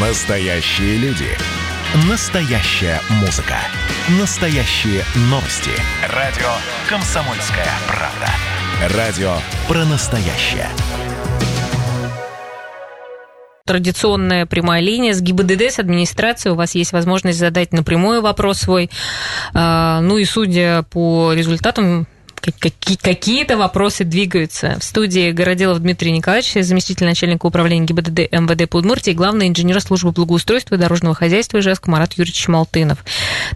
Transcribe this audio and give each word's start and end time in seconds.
Настоящие 0.00 0.96
люди. 0.98 1.26
Настоящая 2.08 3.00
музыка. 3.20 3.56
Настоящие 4.20 5.02
новости. 5.22 5.72
Радио 6.14 6.46
«Комсомольская 6.88 7.66
правда». 7.88 8.96
Радио 8.96 9.32
про 9.66 9.84
настоящее. 9.86 10.68
традиционная 13.66 14.46
прямая 14.46 14.80
линия 14.80 15.12
с 15.12 15.20
ГИБДД, 15.20 15.62
с 15.62 15.78
администрацией. 15.78 16.52
У 16.52 16.56
вас 16.56 16.74
есть 16.74 16.92
возможность 16.92 17.38
задать 17.38 17.72
напрямую 17.72 18.22
вопрос 18.22 18.60
свой. 18.60 18.90
А, 19.52 20.00
ну 20.00 20.16
и 20.16 20.24
судя 20.24 20.84
по 20.84 21.32
результатам 21.34 22.06
какие-то 22.40 23.56
вопросы 23.56 24.04
двигаются. 24.04 24.76
В 24.80 24.84
студии 24.84 25.30
Городилов 25.30 25.80
Дмитрий 25.80 26.12
Николаевич, 26.12 26.54
заместитель 26.64 27.06
начальника 27.06 27.46
управления 27.46 27.86
ГИБДД 27.86 28.32
МВД 28.32 28.68
по 28.68 28.78
Удмуртии, 28.78 29.12
главный 29.12 29.48
инженер 29.48 29.80
службы 29.80 30.12
благоустройства 30.12 30.74
и 30.74 30.78
дорожного 30.78 31.14
хозяйства 31.14 31.58
Ижевск 31.58 31.86
Марат 31.86 32.14
Юрьевич 32.14 32.48
Малтынов. 32.48 33.04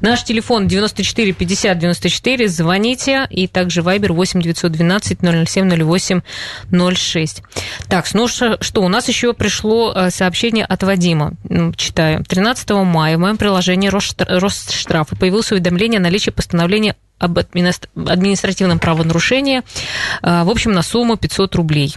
Наш 0.01 0.25
телефон 0.25 0.67
94 0.67 1.33
50 1.33 1.79
94, 1.79 2.49
звоните, 2.49 3.27
и 3.31 3.47
также 3.47 3.83
Вайбер 3.83 4.13
8 4.13 4.41
912 4.41 5.19
007 5.49 5.85
08 5.85 6.21
06. 6.95 7.43
Так, 7.89 8.07
ну 8.15 8.29
что, 8.29 8.59
у 8.83 8.89
нас 8.89 9.09
еще 9.09 9.33
пришло 9.33 9.93
э, 9.95 10.11
сообщение 10.11 10.65
от 10.65 10.83
Вадима, 10.83 11.35
читаю. 11.77 12.25
13 12.25 12.71
мая 12.71 13.17
в 13.17 13.21
моем 13.21 13.37
приложении 13.37 13.89
Росштрафы 13.89 15.17
появилось 15.17 15.53
уведомление 15.53 15.99
о 15.99 16.03
наличии 16.03 16.31
постановления 16.31 16.97
об 17.23 17.39
административном 17.39 18.81
правонарушении, 18.81 19.63
а, 20.23 20.45
в 20.45 20.51
общем, 20.51 20.73
на 20.73 20.83
сумму 20.83 21.17
500 21.17 21.55
рублей 21.55 21.97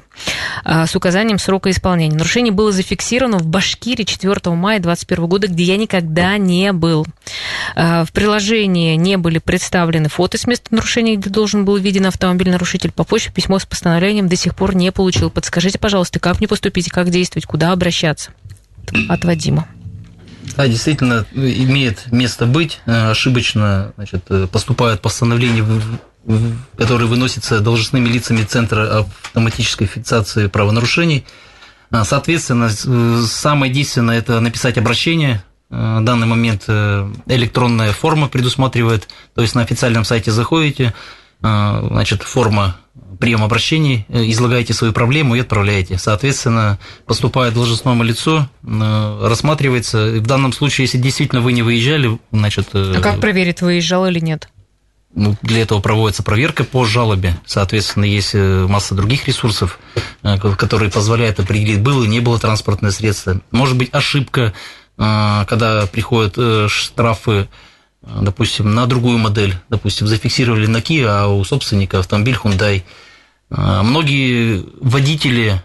а, 0.63 0.85
с 0.85 0.95
указанием 0.95 1.39
срока 1.39 1.71
исполнения. 1.71 2.15
Нарушение 2.15 2.53
было 2.53 2.71
зафиксировано 2.71 3.39
в 3.39 3.47
Башкирии 3.47 4.03
4 4.03 4.33
мая 4.55 4.79
2021 4.79 5.25
года, 5.25 5.47
где 5.47 5.63
я 5.63 5.77
никогда 5.77 6.37
не 6.37 6.71
был. 6.73 7.07
А, 7.75 8.05
в 8.05 8.11
приложении 8.11 8.95
не 8.95 9.17
были 9.17 9.39
представлены 9.39 10.09
фото 10.09 10.37
с 10.37 10.45
места 10.45 10.67
нарушения, 10.69 11.15
где 11.15 11.31
должен 11.31 11.65
был 11.65 11.77
виден 11.77 12.05
автомобиль 12.05 12.51
нарушитель. 12.51 12.91
По 12.91 13.03
почте 13.03 13.31
письмо 13.31 13.57
с 13.57 13.65
постановлением 13.65 14.29
до 14.29 14.35
сих 14.35 14.55
пор 14.55 14.75
не 14.75 14.91
получил. 14.91 15.31
Подскажите, 15.31 15.79
пожалуйста, 15.79 16.19
как 16.19 16.37
мне 16.37 16.47
поступить, 16.47 16.89
как 16.89 17.09
действовать, 17.09 17.47
куда 17.47 17.71
обращаться? 17.71 18.31
От 19.09 19.25
Вадима. 19.25 19.67
Да, 20.55 20.67
действительно, 20.67 21.25
имеет 21.33 22.11
место 22.11 22.45
быть. 22.45 22.79
Э, 22.85 23.11
ошибочно 23.11 23.93
значит, 23.95 24.25
э, 24.29 24.47
поступают 24.47 25.01
постановления, 25.01 25.65
которые 26.77 27.07
выносятся 27.07 27.59
должностными 27.59 28.07
лицами 28.07 28.43
Центра 28.43 28.99
автоматической 28.99 29.87
фиксации 29.87 30.47
правонарушений. 30.47 31.25
А, 31.91 32.03
соответственно, 32.05 32.69
э, 32.69 33.23
самое 33.27 33.71
действенное– 33.71 34.17
это 34.19 34.39
написать 34.39 34.77
обращение. 34.77 35.43
В 35.69 36.01
данный 36.01 36.27
момент 36.27 36.69
электронная 36.69 37.91
форма 37.91 38.29
предусматривает, 38.29 39.09
то 39.33 39.41
есть 39.41 39.55
на 39.55 39.63
официальном 39.63 40.05
сайте 40.05 40.31
заходите, 40.31 40.93
значит, 41.41 42.21
форма 42.21 42.77
прием 43.19 43.43
обращений, 43.43 44.05
э, 44.09 44.29
излагаете 44.31 44.73
свою 44.73 44.93
проблему 44.93 45.35
и 45.35 45.39
отправляете. 45.39 45.97
Соответственно, 45.97 46.79
поступает 47.05 47.53
должностному 47.53 48.03
лицу, 48.03 48.47
э, 48.63 49.27
рассматривается. 49.27 50.07
В 50.19 50.25
данном 50.25 50.53
случае, 50.53 50.85
если 50.85 50.97
действительно 50.97 51.41
вы 51.41 51.53
не 51.53 51.61
выезжали, 51.61 52.19
значит... 52.31 52.69
Э, 52.73 52.95
а 52.97 53.01
как 53.01 53.19
проверить, 53.19 53.61
выезжал 53.61 54.05
или 54.07 54.19
нет? 54.19 54.49
Ну, 55.13 55.35
для 55.41 55.61
этого 55.61 55.79
проводится 55.79 56.23
проверка 56.23 56.63
по 56.63 56.83
жалобе. 56.83 57.37
Соответственно, 57.45 58.03
есть 58.03 58.33
масса 58.33 58.95
других 58.95 59.27
ресурсов, 59.27 59.79
которые 60.21 60.91
позволяют 60.91 61.39
определить, 61.39 61.79
было 61.79 62.03
или 62.03 62.09
не 62.09 62.19
было 62.19 62.37
транспортное 62.37 62.91
средство. 62.91 63.39
Может 63.51 63.77
быть, 63.77 63.89
ошибка, 63.93 64.53
когда 64.97 65.87
приходят 65.89 66.69
штрафы 66.69 67.47
допустим, 68.21 68.73
на 68.73 68.85
другую 68.85 69.17
модель, 69.17 69.55
допустим, 69.69 70.07
зафиксировали 70.07 70.67
на 70.67 70.77
Kia, 70.77 71.07
а 71.07 71.27
у 71.27 71.43
собственника 71.43 71.99
автомобиль 71.99 72.37
Hyundai. 72.41 72.83
А, 73.49 73.83
многие 73.83 74.63
водители 74.79 75.61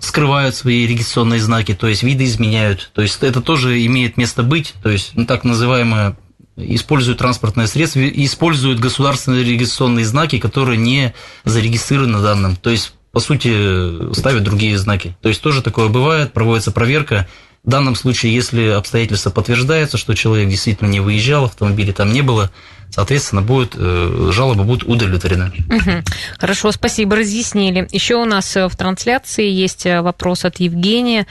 скрывают 0.00 0.54
свои 0.54 0.86
регистрационные 0.86 1.40
знаки, 1.40 1.74
то 1.74 1.86
есть 1.86 2.02
виды 2.02 2.24
изменяют. 2.24 2.90
То 2.94 3.02
есть 3.02 3.22
это 3.22 3.40
тоже 3.40 3.84
имеет 3.86 4.16
место 4.16 4.42
быть, 4.42 4.74
то 4.82 4.90
есть 4.90 5.12
ну, 5.14 5.26
так 5.26 5.44
называемое 5.44 6.16
используют 6.56 7.18
транспортное 7.18 7.66
средство, 7.66 8.06
используют 8.06 8.78
государственные 8.78 9.44
регистрационные 9.44 10.04
знаки, 10.04 10.38
которые 10.38 10.78
не 10.78 11.14
зарегистрированы 11.44 12.18
на 12.18 12.22
данном. 12.22 12.56
То 12.56 12.70
есть, 12.70 12.94
по 13.10 13.20
сути, 13.20 14.12
ставят 14.14 14.44
другие 14.44 14.76
знаки. 14.78 15.16
То 15.22 15.28
есть 15.28 15.40
тоже 15.40 15.62
такое 15.62 15.88
бывает, 15.88 16.32
проводится 16.32 16.70
проверка, 16.70 17.28
в 17.64 17.70
данном 17.70 17.94
случае, 17.94 18.34
если 18.34 18.70
обстоятельства 18.70 19.30
подтверждаются, 19.30 19.96
что 19.96 20.14
человек 20.14 20.48
действительно 20.48 20.88
не 20.88 20.98
выезжал, 20.98 21.44
автомобиля 21.44 21.92
там 21.92 22.12
не 22.12 22.20
было, 22.20 22.50
соответственно, 22.90 23.40
будет, 23.40 23.74
э, 23.76 24.30
жалоба 24.32 24.64
будет 24.64 24.82
удовлетворена. 24.82 25.52
Угу. 25.68 26.02
Хорошо, 26.38 26.72
спасибо, 26.72 27.14
разъяснили. 27.14 27.86
Еще 27.92 28.16
у 28.16 28.24
нас 28.24 28.56
э, 28.56 28.68
в 28.68 28.74
трансляции 28.74 29.48
есть 29.48 29.86
э, 29.86 30.02
вопрос 30.02 30.44
от 30.44 30.58
Евгения. 30.58 31.28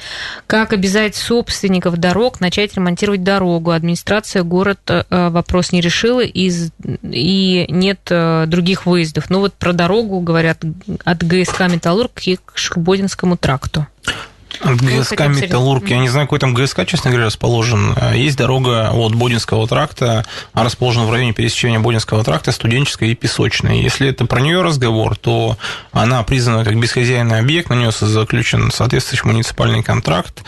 Как 0.48 0.72
обязать 0.72 1.18
собственников 1.18 1.98
дорог 1.98 2.40
начать 2.40 2.76
ремонтировать 2.76 3.24
дорогу? 3.24 3.72
Администрация 3.72 4.44
город 4.44 4.80
вопрос 5.10 5.74
не 5.74 5.82
решила, 5.82 6.22
и, 6.22 6.50
и 7.04 7.66
нет 7.70 8.00
других 8.48 8.86
выездов. 8.86 9.30
Ну 9.30 9.40
вот 9.40 9.54
про 9.54 9.74
дорогу 9.74 10.22
говорят 10.22 10.60
от 11.04 11.24
ГСК 11.24 11.62
«Металлург» 11.68 12.12
к 12.14 12.58
Шхбодинскому 12.58 13.36
тракту. 13.36 13.86
От 14.60 14.82
ГСК 14.82 15.28
«Металлург». 15.28 15.88
Я 15.90 16.00
не 16.00 16.10
знаю, 16.10 16.28
какой 16.28 16.40
там 16.40 16.54
ГСК, 16.54 16.86
честно 16.86 17.10
говоря, 17.10 17.28
расположен. 17.28 17.96
Есть 18.14 18.38
дорога 18.38 18.92
от 18.92 19.16
Бодинского 19.16 19.68
тракта, 19.68 20.26
расположена 20.54 21.06
в 21.06 21.12
районе 21.12 21.34
пересечения 21.34 21.80
Бодинского 21.80 22.24
тракта, 22.24 22.52
студенческая 22.52 23.10
и 23.10 23.16
песочная. 23.16 23.76
Если 23.76 24.10
это 24.10 24.26
про 24.26 24.42
нее 24.42 24.62
разговор, 24.62 25.16
то 25.16 25.58
она 25.92 26.22
признана 26.24 26.64
как 26.64 26.80
бесхозяйный 26.80 27.40
объект, 27.40 27.70
на 27.70 27.76
нее 27.76 27.92
заключен 27.92 28.72
соответствующий 28.72 29.28
муниципальный 29.28 29.84
контракт. 29.84 30.44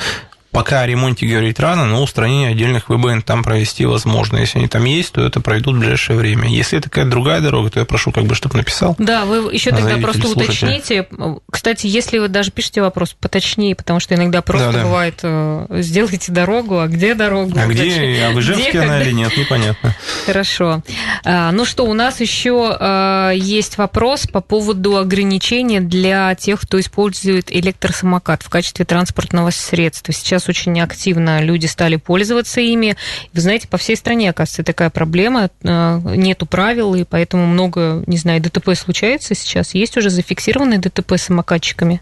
Пока 0.54 0.82
о 0.82 0.88
ремонте 0.88 1.26
говорить 1.26 1.60
рано, 1.60 1.86
но 1.86 2.04
устранение 2.04 2.50
отдельных 2.50 2.88
ВБН 2.88 3.24
там 3.24 3.44
провести 3.44 3.86
возможно. 3.86 4.38
Если 4.38 4.60
они 4.60 4.68
там 4.68 4.86
есть, 4.86 5.14
то 5.14 5.26
это 5.26 5.42
пройдут 5.42 5.76
в 5.76 5.80
ближайшее 5.80 6.16
время. 6.18 6.48
Если 6.48 6.78
это 6.78 6.90
какая-то 6.90 7.10
другая 7.10 7.42
дорога, 7.42 7.72
то 7.72 7.80
я 7.80 7.86
прошу, 7.86 8.12
как 8.12 8.26
бы, 8.26 8.36
чтобы 8.36 8.58
написал. 8.58 8.96
Да, 9.00 9.26
вы 9.26 9.52
еще 9.52 9.72
тогда 9.72 9.98
просто 9.98 10.22
слушателя. 10.22 10.44
уточните. 10.44 11.08
Кстати, 11.50 11.88
если 11.88 12.20
вы 12.20 12.28
даже 12.28 12.52
пишете 12.52 12.82
вопрос 12.82 13.16
поточнее, 13.20 13.76
потому 13.76 14.00
что 14.00 14.14
иногда 14.14 14.44
просто 14.44 14.72
да, 14.72 14.78
да. 14.78 14.84
бывает, 14.84 15.20
э, 15.24 15.66
сделайте 15.82 16.32
дорогу, 16.32 16.80
а 16.80 16.88
где 16.88 17.16
дорогу? 17.16 17.58
А 17.58 17.66
где, 17.66 18.24
а 18.24 18.32
в 18.32 18.40
Ижевске 18.40 18.82
она 18.82 19.02
или 19.02 19.12
нет, 19.12 19.36
непонятно. 19.36 19.96
Хорошо. 20.28 20.84
А, 21.26 21.52
ну 21.52 21.66
что, 21.66 21.86
у 21.86 21.94
нас 21.94 22.22
еще 22.22 22.78
а, 22.80 23.32
есть 23.32 23.80
вопрос 23.80 24.28
по 24.28 24.42
поводу 24.42 24.98
ограничения 24.98 25.82
для 25.82 26.36
тех, 26.36 26.62
кто 26.62 26.80
использует 26.80 27.52
электросамокат 27.52 28.44
в 28.44 28.50
качестве 28.50 28.86
транспортного 28.86 29.50
средства. 29.50 30.14
Сейчас 30.14 30.43
сейчас 30.44 30.50
очень 30.50 30.80
активно 30.82 31.42
люди 31.42 31.66
стали 31.66 31.96
пользоваться 31.96 32.62
ими. 32.62 32.96
Вы 33.34 33.42
знаете, 33.42 33.68
по 33.68 33.78
всей 33.78 33.96
стране, 33.96 34.30
оказывается, 34.30 34.64
такая 34.64 34.90
проблема. 34.90 35.50
Э, 35.64 36.00
нету 36.16 36.46
правил, 36.46 36.96
и 36.96 37.04
поэтому 37.04 37.46
много, 37.46 38.04
не 38.08 38.18
знаю, 38.18 38.42
ДТП 38.42 38.76
случается 38.76 39.36
сейчас. 39.36 39.74
Есть 39.74 39.98
уже 39.98 40.10
зафиксированные 40.10 40.80
ДТП 40.80 41.14
с 41.14 41.24
самокатчиками? 41.24 42.02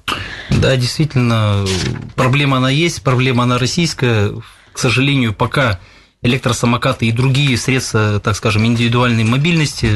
Да, 0.50 0.76
действительно, 0.76 1.66
проблема 2.16 2.58
она 2.58 2.70
есть, 2.70 3.02
проблема 3.04 3.44
она 3.44 3.58
российская. 3.58 4.32
К 4.74 4.80
сожалению, 4.80 5.34
пока 5.34 5.80
электросамокаты 6.22 7.08
и 7.08 7.12
другие 7.12 7.58
средства, 7.58 8.20
так 8.20 8.36
скажем, 8.36 8.66
индивидуальной 8.66 9.24
мобильности, 9.24 9.90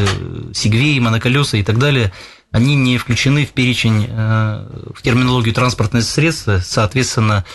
сигвеи, 0.54 1.00
моноколеса 1.00 1.58
и 1.58 1.64
так 1.64 1.78
далее, 1.78 2.12
они 2.52 2.76
не 2.76 2.98
включены 2.98 3.46
в 3.46 3.52
перечень, 3.52 4.08
э, 4.10 4.68
в 4.94 5.02
терминологию 5.02 5.54
транспортных 5.54 6.04
средств, 6.04 6.48
соответственно, 6.64 7.46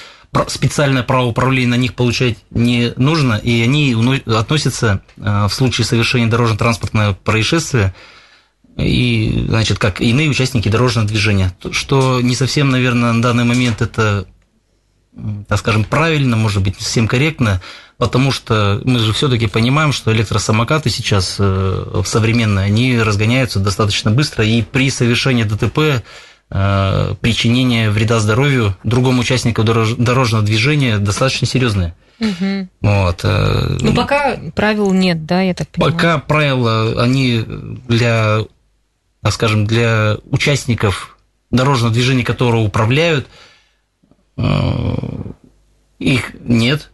специальное 0.48 1.02
право 1.02 1.26
управления 1.26 1.70
на 1.70 1.76
них 1.76 1.94
получать 1.94 2.38
не 2.50 2.92
нужно, 2.97 3.34
и 3.34 3.62
они 3.62 3.97
относятся 4.27 5.03
э, 5.16 5.47
в 5.48 5.53
случае 5.53 5.84
совершения 5.84 6.28
дорожно-транспортного 6.28 7.15
происшествия 7.15 7.94
и, 8.77 9.47
значит, 9.48 9.78
как 9.78 10.00
иные 10.00 10.30
участники 10.30 10.68
дорожного 10.68 11.09
движения, 11.09 11.54
что 11.72 12.21
не 12.21 12.36
совсем, 12.36 12.71
наверное, 12.71 13.12
на 13.12 13.22
данный 13.22 13.44
момент 13.44 13.82
это, 13.82 14.27
так 15.48 15.59
скажем, 15.59 15.84
правильно, 15.84 16.36
может 16.36 16.62
быть, 16.62 16.78
не 16.78 16.84
совсем 16.84 17.09
корректно, 17.09 17.60
потому 17.98 18.30
что 18.30 18.80
мы 18.84 19.00
же 19.00 19.12
все-таки 19.12 19.48
понимаем, 19.48 19.92
что 19.92 20.12
электросамокаты 20.12 20.91
сейчас 20.91 21.36
э, 21.38 22.03
современные, 22.06 22.66
они 22.66 22.98
разгоняются 22.98 23.59
достаточно 23.59 24.10
быстро, 24.12 24.44
и 24.44 24.62
при 24.62 24.91
совершении 24.91 25.42
ДТП 25.42 26.04
причинение 26.50 27.91
вреда 27.91 28.18
здоровью 28.18 28.76
другому 28.82 29.20
участнику 29.20 29.62
дорожного 29.62 30.44
движения 30.44 30.98
достаточно 30.98 31.47
серьезное. 31.47 31.94
Угу. 32.20 32.68
Вот. 32.82 33.20
Э, 33.24 33.78
ну, 33.80 33.94
пока 33.94 34.38
правил 34.54 34.92
нет, 34.92 35.24
да, 35.24 35.41
я 35.41 35.54
так 35.54 35.68
понимаю? 35.68 35.94
Пока 35.94 36.18
правила, 36.18 37.02
они 37.02 37.42
для, 37.88 38.41
так 39.22 39.32
скажем, 39.32 39.66
для 39.66 40.18
участников 40.30 41.18
дорожного 41.50 41.92
движения, 41.92 42.24
которые 42.24 42.64
управляют, 42.64 43.26
э, 44.36 44.42
их 45.98 46.34
нет. 46.44 46.91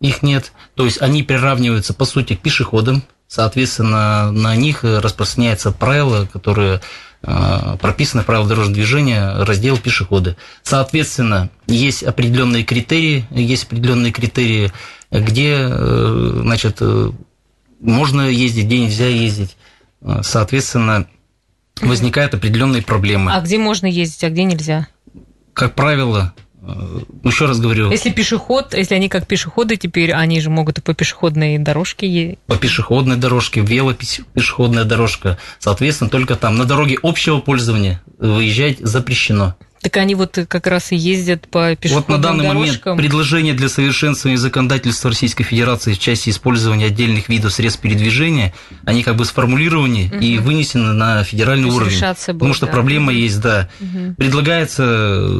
их 0.00 0.22
нет. 0.22 0.52
То 0.74 0.86
есть 0.86 1.00
они 1.02 1.22
приравниваются, 1.22 1.92
по 1.92 2.06
сути, 2.06 2.34
к 2.34 2.40
пешеходам. 2.40 3.02
Соответственно, 3.28 4.32
на 4.32 4.56
них 4.56 4.82
распространяются 4.82 5.72
правила, 5.72 6.26
которые 6.32 6.76
э, 6.76 6.80
прописаны 7.22 8.22
в 8.22 8.26
правилах 8.26 8.48
дорожного 8.48 8.74
движения, 8.74 9.44
раздел 9.44 9.76
пешеходы. 9.76 10.36
Соответственно, 10.62 11.50
есть 11.66 12.02
определенные 12.02 12.64
критерии, 12.64 13.26
есть 13.30 13.64
определенные 13.64 14.12
критерии, 14.12 14.72
где, 15.10 15.56
э, 15.68 16.40
значит, 16.42 16.78
э, 16.80 17.10
можно 17.80 18.22
ездить, 18.22 18.66
где 18.66 18.78
нельзя 18.80 19.06
ездить. 19.06 19.56
Соответственно, 20.22 21.06
возникают 21.82 22.34
определенные 22.34 22.82
проблемы. 22.82 23.32
А 23.32 23.40
где 23.40 23.58
можно 23.58 23.86
ездить, 23.86 24.24
а 24.24 24.30
где 24.30 24.44
нельзя? 24.44 24.86
Как 25.52 25.74
правило, 25.74 26.32
еще 27.24 27.46
раз 27.46 27.58
говорю. 27.58 27.90
Если 27.90 28.10
пешеход, 28.10 28.74
если 28.74 28.94
они 28.94 29.08
как 29.08 29.26
пешеходы 29.26 29.76
теперь, 29.76 30.12
они 30.12 30.40
же 30.40 30.50
могут 30.50 30.78
и 30.78 30.80
по 30.80 30.94
пешеходной 30.94 31.58
дорожке 31.58 32.08
ездить. 32.08 32.38
По 32.46 32.56
пешеходной 32.56 33.16
дорожке, 33.16 33.60
велопешеходная 33.60 34.84
дорожка. 34.84 35.38
Соответственно, 35.58 36.10
только 36.10 36.36
там 36.36 36.56
на 36.56 36.64
дороге 36.64 36.98
общего 37.02 37.38
пользования 37.38 38.02
выезжать 38.18 38.78
запрещено. 38.80 39.56
Так 39.82 39.96
они 39.96 40.14
вот 40.14 40.38
как 40.46 40.66
раз 40.66 40.92
и 40.92 40.96
ездят 40.96 41.48
по 41.48 41.74
пешеходным 41.74 42.04
Вот 42.06 42.08
на 42.08 42.18
данный 42.18 42.48
дорожкам. 42.48 42.92
момент 42.92 42.98
предложение 42.98 43.54
для 43.54 43.70
совершенствования 43.70 44.36
законодательства 44.36 45.10
Российской 45.10 45.44
Федерации 45.44 45.94
в 45.94 45.98
части 45.98 46.28
использования 46.28 46.86
отдельных 46.86 47.30
видов 47.30 47.52
средств 47.54 47.80
передвижения, 47.80 48.52
они 48.84 49.02
как 49.02 49.16
бы 49.16 49.24
сформулированы 49.24 50.08
угу. 50.08 50.16
и 50.16 50.36
вынесены 50.36 50.92
на 50.92 51.24
федеральный 51.24 51.70
уровень. 51.70 51.98
Будет, 51.98 52.26
потому 52.26 52.52
что 52.52 52.66
да. 52.66 52.72
проблема 52.72 53.10
есть, 53.10 53.40
да. 53.40 53.70
Угу. 53.80 54.16
Предлагается 54.18 55.38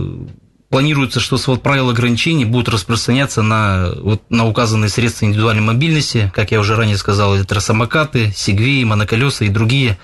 Планируется, 0.71 1.19
что 1.19 1.37
свод 1.37 1.65
правил 1.65 1.91
ограничений 1.91 2.45
будут 2.45 2.69
распространяться 2.69 3.43
на, 3.43 3.91
вот, 3.97 4.23
на 4.31 4.47
указанные 4.47 4.89
средства 4.89 5.25
индивидуальной 5.25 5.65
мобильности, 5.65 6.31
как 6.33 6.53
я 6.53 6.61
уже 6.61 6.77
ранее 6.77 6.97
сказал, 6.97 7.37
электросамокаты, 7.37 8.33
сегвеи, 8.37 8.85
моноколеса 8.85 9.45
и 9.45 9.49
другие. 9.49 9.99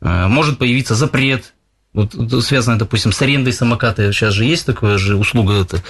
Э, 0.00 0.26
может 0.26 0.58
появиться 0.58 0.96
запрет, 0.96 1.54
вот, 1.92 2.14
связанный, 2.44 2.78
допустим, 2.78 3.12
с 3.12 3.22
арендой 3.22 3.52
самоката. 3.52 4.12
Сейчас 4.12 4.34
же 4.34 4.44
есть 4.44 4.66
такая 4.66 4.98
же 4.98 5.14
услуга, 5.14 5.54
это, 5.54 5.80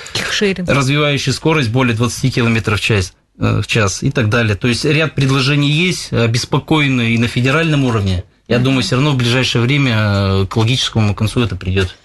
развивающая 0.71 1.33
скорость 1.33 1.71
более 1.71 1.97
20 1.97 2.35
км 2.35 2.77
в 2.77 2.81
час 2.81 3.15
э, 3.39 3.63
в 3.63 3.67
час 3.67 4.03
и 4.03 4.11
так 4.11 4.29
далее. 4.29 4.57
То 4.57 4.69
есть 4.69 4.85
ряд 4.85 5.15
предложений 5.15 5.71
есть, 5.71 6.13
обеспокоенные 6.13 7.15
и 7.15 7.19
на 7.19 7.29
федеральном 7.29 7.87
уровне. 7.87 8.25
Я 8.47 8.59
думаю, 8.59 8.83
все 8.83 8.97
равно 8.97 9.13
в 9.13 9.17
ближайшее 9.17 9.63
время 9.63 9.95
э, 9.97 10.47
к 10.51 10.55
логическому 10.55 11.15
концу 11.15 11.41
это 11.41 11.57
придет. 11.57 11.97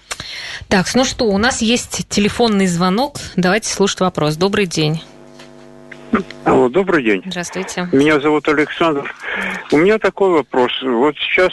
Так, 0.68 0.86
ну 0.94 1.04
что, 1.04 1.26
у 1.26 1.38
нас 1.38 1.62
есть 1.62 2.08
телефонный 2.08 2.66
звонок. 2.66 3.16
Давайте 3.36 3.68
слушать 3.68 4.00
вопрос. 4.00 4.36
Добрый 4.36 4.66
день. 4.66 5.02
Алло, 6.44 6.68
добрый 6.68 7.02
день. 7.02 7.22
Здравствуйте. 7.24 7.88
Меня 7.92 8.20
зовут 8.20 8.46
Александр. 8.48 9.14
У 9.70 9.78
меня 9.78 9.98
такой 9.98 10.30
вопрос. 10.30 10.70
Вот 10.82 11.16
сейчас, 11.16 11.52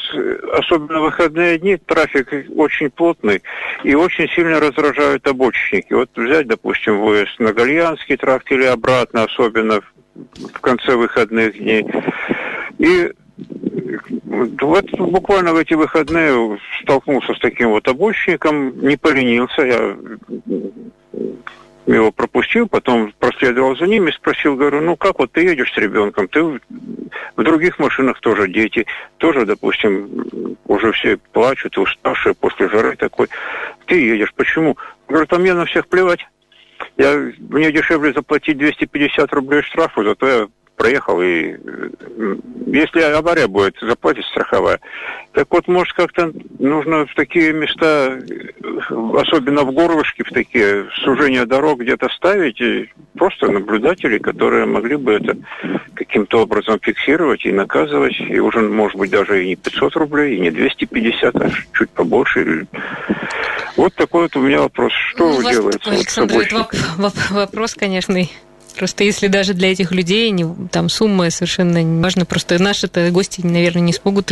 особенно 0.58 1.00
выходные 1.00 1.58
дни, 1.58 1.78
трафик 1.78 2.28
очень 2.56 2.90
плотный 2.90 3.42
и 3.84 3.96
очень 3.96 4.28
сильно 4.30 4.60
раздражают 4.60 5.26
обочечники. 5.28 5.94
Вот 5.94 6.10
взять, 6.16 6.48
допустим, 6.48 7.00
выезд 7.00 7.40
на 7.40 7.54
Гальянский 7.54 8.18
тракт 8.18 8.52
или 8.52 8.66
обратно, 8.66 9.24
особенно 9.24 9.82
в 10.16 10.60
конце 10.60 10.96
выходных 10.96 11.58
дней. 11.58 11.86
И 12.80 13.14
вот 14.62 14.92
буквально 14.92 15.54
в 15.54 15.58
эти 15.58 15.74
выходные 15.74 16.60
столкнулся 16.82 17.34
с 17.34 17.40
таким 17.40 17.70
вот 17.70 17.88
обочником, 17.88 18.80
не 18.82 18.98
поленился, 18.98 19.62
я 19.62 19.96
его 21.88 22.12
пропустил, 22.12 22.68
потом 22.68 23.14
проследовал 23.18 23.76
за 23.76 23.88
ними, 23.88 24.12
спросил, 24.12 24.56
говорю, 24.56 24.82
ну 24.82 24.96
как 24.96 25.20
вот 25.20 25.32
ты 25.32 25.42
едешь 25.42 25.74
с 25.74 25.78
ребенком, 25.78 26.28
ты 26.28 26.44
в 26.44 27.44
других 27.44 27.80
машинах 27.80 28.20
тоже 28.20 28.48
дети, 28.48 28.86
тоже, 29.18 29.46
допустим, 29.46 30.58
уже 30.66 30.92
все 30.92 31.18
плачут, 31.18 31.78
уставшие 31.78 32.36
после 32.36 32.70
жары 32.70 32.96
такой, 32.96 33.28
ты 33.88 34.00
едешь, 34.00 34.34
почему? 34.36 34.78
Говорю, 35.08 35.26
там 35.26 35.42
мне 35.42 35.54
на 35.54 35.66
всех 35.66 35.88
плевать. 35.88 36.26
Я, 36.98 37.32
мне 37.40 37.72
дешевле 37.72 38.14
заплатить 38.14 38.58
250 38.58 39.34
рублей 39.34 39.62
штрафу, 39.64 40.04
зато 40.04 40.28
я 40.28 40.48
проехал, 40.80 41.22
и 41.22 41.58
если 42.68 43.02
авария 43.02 43.48
будет, 43.48 43.76
заплатит 43.82 44.24
страховая. 44.26 44.80
Так 45.34 45.48
вот, 45.50 45.68
может, 45.68 45.94
как-то 45.94 46.32
нужно 46.58 47.06
в 47.06 47.14
такие 47.16 47.52
места, 47.52 48.18
особенно 48.90 49.64
в 49.64 49.74
горлышке, 49.74 50.24
в 50.24 50.30
такие 50.30 50.88
сужения 51.04 51.46
дорог 51.46 51.82
где-то 51.82 52.08
ставить, 52.10 52.62
и 52.62 52.90
просто 53.18 53.52
наблюдателей, 53.52 54.20
которые 54.20 54.66
могли 54.66 54.96
бы 54.96 55.14
это 55.14 55.38
каким-то 55.96 56.44
образом 56.44 56.80
фиксировать 56.82 57.46
и 57.46 57.52
наказывать, 57.52 58.18
и 58.18 58.40
уже, 58.40 58.62
может 58.62 58.98
быть, 58.98 59.12
даже 59.12 59.44
и 59.44 59.50
не 59.50 59.56
500 59.58 59.96
рублей, 59.98 60.38
и 60.38 60.40
не 60.40 60.50
250, 60.50 61.36
а 61.36 61.50
чуть 61.74 61.90
побольше. 61.90 62.68
Вот 63.76 63.94
такой 63.96 64.24
вот 64.24 64.36
у 64.38 64.42
меня 64.42 64.62
вопрос. 64.62 64.94
Что 64.94 65.30
ну, 65.30 65.50
делается? 65.50 65.92
Александр, 65.92 66.36
вот 66.36 66.46
это 66.46 67.34
вопрос, 67.34 67.76
конечно, 67.76 68.18
Просто 68.80 69.04
если 69.04 69.28
даже 69.28 69.54
для 69.54 69.74
этих 69.74 69.92
людей 69.92 70.32
не, 70.32 70.46
там 70.72 70.88
сумма 70.88 71.30
совершенно 71.32 71.84
не 71.84 72.02
важна, 72.02 72.24
просто 72.24 72.64
наши-то 72.64 73.12
гости, 73.12 73.42
наверное, 73.44 73.82
не 73.82 73.92
смогут 73.92 74.32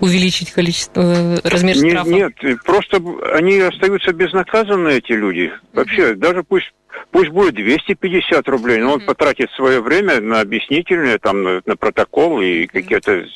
увеличить 0.00 0.52
количество, 0.52 1.02
э, 1.02 1.36
размер 1.44 1.76
штрафа. 1.76 2.08
Нет, 2.08 2.32
нет, 2.42 2.62
просто 2.64 3.02
они 3.34 3.58
остаются 3.58 4.14
безнаказанные, 4.14 4.98
эти 4.98 5.12
люди. 5.12 5.52
Вообще, 5.74 6.12
mm-hmm. 6.12 6.14
даже 6.14 6.42
пусть 6.44 6.72
пусть 7.10 7.28
будет 7.28 7.56
250 7.56 8.48
рублей, 8.48 8.78
но 8.78 8.88
mm-hmm. 8.88 8.92
он 8.94 9.00
потратит 9.02 9.50
свое 9.50 9.82
время 9.82 10.18
на 10.22 10.40
объяснительные, 10.40 11.18
там, 11.18 11.42
на, 11.42 11.60
на 11.66 11.76
протокол 11.76 12.40
и 12.40 12.66
какие-то 12.66 13.26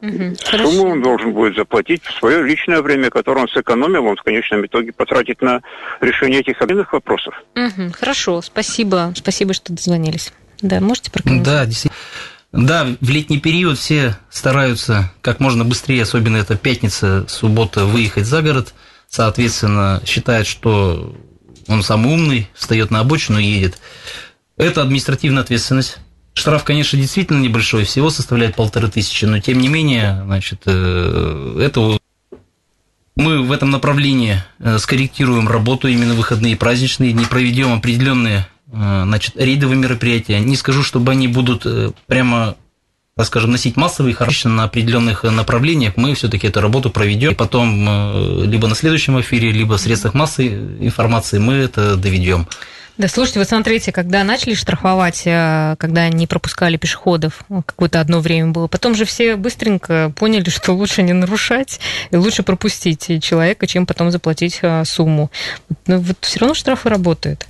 Угу, 0.00 0.36
Сумму 0.36 0.92
он 0.92 1.02
должен 1.02 1.32
будет 1.32 1.56
заплатить 1.56 2.04
в 2.04 2.12
свое 2.18 2.42
личное 2.44 2.82
время, 2.82 3.10
которое 3.10 3.42
он 3.42 3.48
сэкономил, 3.48 4.04
он 4.04 4.16
в 4.16 4.22
конечном 4.22 4.64
итоге 4.64 4.92
потратит 4.92 5.42
на 5.42 5.62
решение 6.00 6.40
этих 6.40 6.62
отдельных 6.62 6.92
вопросов. 6.92 7.34
Угу, 7.56 7.92
хорошо, 7.98 8.40
спасибо. 8.42 9.12
Спасибо, 9.16 9.54
что 9.54 9.72
дозвонились. 9.72 10.32
Да, 10.62 10.80
можете 10.80 11.10
прокомментировать? 11.10 11.60
Да, 11.60 11.66
действительно. 11.66 11.98
Да, 12.52 12.86
в 13.00 13.10
летний 13.10 13.40
период 13.40 13.76
все 13.76 14.16
стараются 14.30 15.12
как 15.20 15.38
можно 15.40 15.64
быстрее, 15.64 16.02
особенно 16.02 16.38
это 16.38 16.56
пятница, 16.56 17.26
суббота, 17.28 17.84
выехать 17.84 18.24
за 18.24 18.40
город. 18.40 18.74
Соответственно, 19.08 20.00
считают, 20.06 20.46
что 20.46 21.14
он 21.66 21.82
самый 21.82 22.12
умный, 22.12 22.48
встает 22.54 22.90
на 22.90 23.00
обочину 23.00 23.38
и 23.38 23.44
едет. 23.44 23.78
Это 24.56 24.82
административная 24.82 25.42
ответственность 25.42 25.98
Штраф, 26.38 26.62
конечно, 26.62 26.98
действительно 26.98 27.40
небольшой, 27.40 27.84
всего 27.84 28.10
составляет 28.10 28.54
полторы 28.54 28.88
тысячи, 28.88 29.24
но 29.24 29.40
тем 29.40 29.58
не 29.58 29.68
менее, 29.68 30.22
значит, 30.24 30.62
э, 30.66 31.60
это 31.60 31.98
мы 33.16 33.42
в 33.42 33.50
этом 33.50 33.70
направлении 33.70 34.42
э, 34.60 34.78
скорректируем 34.78 35.48
работу 35.48 35.88
именно 35.88 36.14
выходные 36.14 36.52
и 36.52 36.56
праздничные 36.56 37.12
дни, 37.12 37.24
проведем 37.24 37.72
определенные 37.74 38.46
э, 38.72 39.02
значит, 39.04 39.36
рейдовые 39.36 39.80
мероприятия. 39.80 40.38
Не 40.38 40.54
скажу, 40.54 40.84
чтобы 40.84 41.10
они 41.10 41.26
будут 41.26 41.66
прямо 42.06 42.56
так 43.16 43.26
скажем, 43.26 43.50
носить 43.50 43.76
массовый 43.76 44.12
характер 44.12 44.48
на 44.50 44.62
определенных 44.62 45.24
направлениях, 45.24 45.96
мы 45.96 46.14
все-таки 46.14 46.46
эту 46.46 46.60
работу 46.60 46.88
проведем. 46.88 47.32
И 47.32 47.34
потом 47.34 48.44
либо 48.44 48.68
на 48.68 48.76
следующем 48.76 49.20
эфире, 49.20 49.50
либо 49.50 49.76
в 49.76 49.80
средствах 49.80 50.14
массы 50.14 50.46
информации 50.46 51.38
мы 51.38 51.54
это 51.54 51.96
доведем. 51.96 52.46
Да, 52.98 53.06
слушайте, 53.06 53.38
вы 53.38 53.44
смотрите, 53.44 53.92
когда 53.92 54.24
начали 54.24 54.54
штрафовать, 54.54 55.22
э, 55.24 55.76
когда 55.78 56.08
не 56.08 56.26
пропускали 56.26 56.76
пешеходов, 56.76 57.44
ну, 57.48 57.62
какое-то 57.62 58.00
одно 58.00 58.18
время 58.18 58.50
было, 58.50 58.66
потом 58.66 58.96
же 58.96 59.04
все 59.04 59.36
быстренько 59.36 60.12
поняли, 60.16 60.50
что 60.50 60.72
лучше 60.72 61.02
не 61.04 61.12
нарушать 61.12 61.78
и 62.10 62.16
лучше 62.16 62.42
пропустить 62.42 63.22
человека, 63.22 63.68
чем 63.68 63.86
потом 63.86 64.10
заплатить 64.10 64.58
э, 64.62 64.84
сумму. 64.84 65.30
Но 65.86 66.00
вот 66.00 66.16
все 66.22 66.40
равно 66.40 66.54
штрафы 66.54 66.88
работают. 66.88 67.46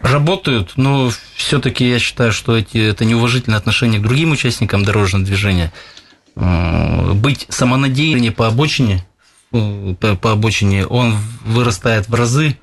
Работают, 0.00 0.72
но 0.76 1.10
все-таки 1.36 1.88
я 1.88 1.98
считаю, 1.98 2.32
что 2.32 2.54
эти, 2.54 2.76
это 2.76 3.06
неуважительное 3.06 3.58
отношение 3.58 3.98
к 3.98 4.02
другим 4.02 4.32
участникам 4.32 4.84
дорожного 4.84 5.24
движения. 5.24 5.72
Э, 6.34 7.14
быть 7.14 7.46
самонадеяннее 7.48 8.30
по 8.30 8.46
обочине, 8.46 9.06
по, 9.50 10.16
по 10.16 10.32
обочине, 10.32 10.84
он 10.84 11.16
вырастает 11.46 12.10
в 12.10 12.14
разы, 12.14 12.58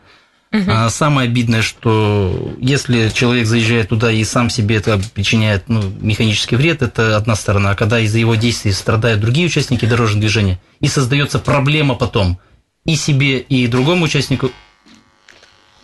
Угу. 0.54 0.66
А 0.68 0.90
самое 0.92 1.28
обидное, 1.28 1.64
что 1.64 2.54
если 2.60 3.10
человек 3.10 3.48
заезжает 3.48 3.90
туда 3.90 4.12
и 4.12 4.24
сам 4.24 4.52
себе 4.52 4.76
это 4.76 5.02
причиняет 5.16 5.68
ну, 5.68 5.82
механический 6.00 6.56
вред, 6.56 6.84
это 6.84 7.18
одна 7.18 7.36
сторона. 7.36 7.72
А 7.72 7.76
когда 7.76 8.00
из-за 8.00 8.20
его 8.20 8.36
действий 8.36 8.72
страдают 8.72 9.20
другие 9.20 9.48
участники 9.48 9.86
дорожного 9.86 10.22
движения, 10.22 10.60
и 10.80 10.88
создается 10.88 11.40
проблема 11.40 11.96
потом 11.96 12.40
и 12.86 12.96
себе, 12.96 13.40
и 13.40 13.66
другому 13.66 14.06
участнику. 14.06 14.52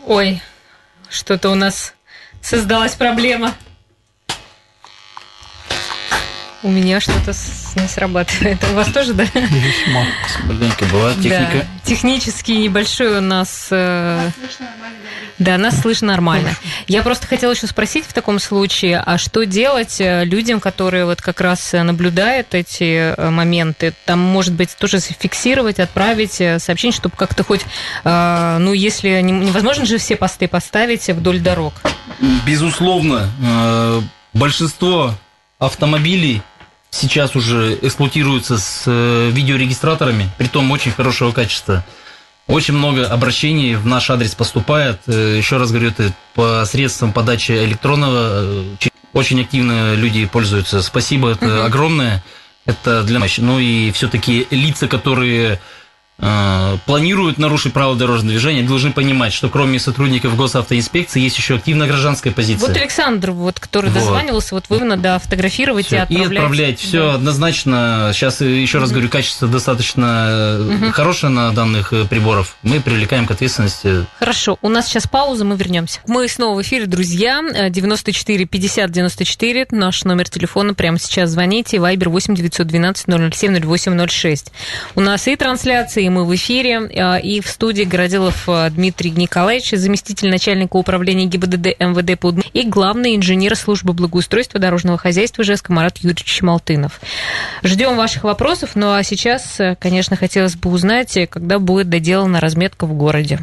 Ой, 0.06 0.40
что-то 1.10 1.50
у 1.50 1.56
нас 1.56 1.96
создалась 2.40 2.94
проблема. 2.94 3.56
У 6.62 6.70
меня 6.70 7.00
что-то 7.00 7.32
не 7.76 7.88
срабатывает. 7.88 8.62
У 8.70 8.74
вас 8.76 8.92
тоже, 8.92 9.14
да? 9.14 9.24
Весьма. 9.24 10.06
Была 10.92 11.14
техника. 11.14 11.50
Да. 11.54 11.66
Технически 11.86 12.52
небольшой 12.52 13.18
у 13.18 13.22
нас... 13.22 13.70
Э, 13.72 14.30
да, 15.38 15.58
нас 15.58 15.80
слышно 15.80 16.08
нормально. 16.08 16.54
Я 16.88 17.02
просто 17.02 17.28
хотела 17.28 17.52
еще 17.52 17.66
спросить 17.66 18.06
в 18.06 18.12
таком 18.12 18.40
случае, 18.40 19.02
а 19.06 19.18
что 19.18 19.46
делать 19.46 20.02
э, 20.02 20.26
людям, 20.26 20.60
которые 20.60 21.06
вот 21.06 21.22
как 21.22 21.40
раз 21.40 21.72
наблюдают 21.72 22.54
эти 22.54 23.14
э, 23.14 23.30
моменты? 23.30 23.94
Там, 24.06 24.20
может 24.20 24.54
быть, 24.54 24.76
тоже 24.76 25.00
зафиксировать, 25.00 25.80
отправить 25.80 26.42
сообщение, 26.62 26.96
чтобы 26.96 27.16
как-то 27.16 27.46
хоть, 27.46 27.62
ну, 28.04 28.74
если 28.74 29.22
невозможно 29.22 29.86
же 29.86 29.98
все 29.98 30.18
посты 30.18 30.50
поставить 30.50 31.08
вдоль 31.08 31.40
дорог. 31.40 31.74
Безусловно, 32.46 33.30
большинство 34.34 35.16
автомобилей 35.58 36.42
сейчас 36.92 37.36
уже 37.36 37.78
эксплуатируются 37.82 38.58
с 38.58 38.84
э, 38.86 39.30
видеорегистраторами, 39.32 40.30
при 40.38 40.48
том 40.48 40.70
очень 40.72 40.92
хорошего 40.92 41.32
качества. 41.32 41.84
Очень 42.48 42.74
много 42.74 43.06
обращений 43.06 43.76
в 43.76 43.86
наш 43.86 44.10
адрес 44.10 44.34
поступает. 44.34 45.00
Э, 45.08 45.36
еще 45.38 45.58
раз 45.58 45.72
говорю, 45.72 45.90
это 45.90 46.12
по 46.34 46.66
средствам 46.66 47.14
подачи 47.14 47.52
электронного. 47.52 48.42
Э, 48.44 48.90
очень 49.14 49.42
активно 49.42 49.94
люди 49.94 50.26
пользуются. 50.26 50.82
Спасибо, 50.82 51.32
это 51.32 51.46
угу. 51.46 51.66
огромное. 51.66 52.24
Это 52.66 53.04
для 53.04 53.20
нас. 53.20 53.38
Ну 53.38 53.60
и 53.60 53.92
все-таки 53.92 54.48
лица, 54.52 54.88
которые 54.88 55.60
планируют 56.86 57.38
нарушить 57.38 57.74
правила 57.74 57.96
дорожного 57.96 58.32
движения, 58.32 58.64
должны 58.64 58.92
понимать, 58.92 59.34
что 59.34 59.50
кроме 59.50 59.80
сотрудников 59.80 60.36
госавтоинспекции 60.36 61.22
есть 61.22 61.38
еще 61.38 61.56
активная 61.56 61.88
гражданская 61.88 62.34
позиция. 62.34 62.68
Вот 62.68 62.76
Александр, 62.76 63.32
вот, 63.32 63.60
который 63.60 63.90
вот. 63.90 64.00
дозванивался, 64.00 64.56
вот 64.56 64.66
вы 64.70 64.80
надо 64.84 65.20
фотографировать 65.20 65.86
все. 65.86 65.98
и 65.98 66.00
отправлять. 66.00 66.32
И 66.32 66.36
отправлять. 66.36 66.80
Все 66.80 67.08
да. 67.08 67.14
однозначно. 67.16 68.12
Сейчас, 68.14 68.42
еще 68.42 68.80
раз 68.80 68.92
говорю, 68.92 69.10
качество 69.10 69.48
достаточно 69.48 70.60
угу. 70.60 70.92
хорошее 70.92 71.32
на 71.32 71.52
данных 71.52 71.94
э, 71.94 72.06
приборов. 72.06 72.58
Мы 72.64 72.82
привлекаем 72.82 73.26
к 73.26 73.32
ответственности. 73.32 74.06
Хорошо. 74.20 74.58
У 74.62 74.70
нас 74.70 74.88
сейчас 74.88 75.08
пауза, 75.08 75.46
мы 75.46 75.56
вернемся. 75.56 76.02
Мы 76.08 76.28
снова 76.28 76.58
в 76.58 76.62
эфире, 76.62 76.86
друзья. 76.86 77.42
94 77.70 78.46
50 78.46 78.92
94. 78.92 79.68
Наш 79.72 80.04
номер 80.04 80.30
телефона 80.30 80.74
прямо 80.74 81.00
сейчас 81.00 81.30
звоните. 81.30 81.80
Вайбер 81.80 82.10
8 82.10 82.36
912 82.36 83.06
007 83.34 83.60
0806. 83.60 84.52
У 84.96 85.02
нас 85.02 85.28
и 85.28 85.36
трансляции, 85.36 86.09
мы 86.10 86.26
в 86.26 86.36
эфире. 86.36 86.90
Э, 86.90 87.20
и 87.20 87.42
в 87.42 87.48
студии 87.48 87.84
Городилов 87.84 88.48
э, 88.48 88.70
Дмитрий 88.72 89.12
Николаевич, 89.12 89.72
заместитель 89.72 90.30
начальника 90.30 90.76
управления 90.76 91.26
ГИБДД 91.26 91.80
МВД 91.80 92.20
по 92.20 92.34
и 92.54 92.64
главный 92.64 93.16
инженер 93.16 93.56
службы 93.56 93.94
благоустройства 93.94 94.60
дорожного 94.60 94.98
хозяйства 94.98 95.44
ЖЭС 95.44 95.64
Марат 95.68 95.98
Юрьевич 95.98 96.42
Малтынов. 96.42 97.00
Ждем 97.64 97.96
ваших 97.98 98.24
вопросов. 98.24 98.72
Ну 98.76 98.94
а 98.94 99.04
сейчас, 99.04 99.60
э, 99.60 99.76
конечно, 99.80 100.16
хотелось 100.16 100.56
бы 100.56 100.70
узнать, 100.70 101.18
когда 101.30 101.60
будет 101.60 101.90
доделана 101.90 102.40
разметка 102.40 102.86
в 102.86 102.94
городе. 102.94 103.40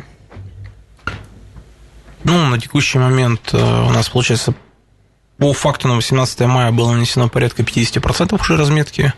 Ну, 2.25 2.47
на 2.47 2.61
текущий 2.61 2.99
момент 2.99 3.55
у 3.55 3.91
нас, 3.91 4.09
получается, 4.09 4.55
по 5.39 5.53
факту 5.53 5.89
на 5.89 5.97
18 5.97 6.41
мая 6.41 6.73
было 6.73 6.93
нанесено 6.93 7.29
порядка 7.29 7.63
50% 7.63 8.41
уже 8.41 8.57
разметки 8.57 9.13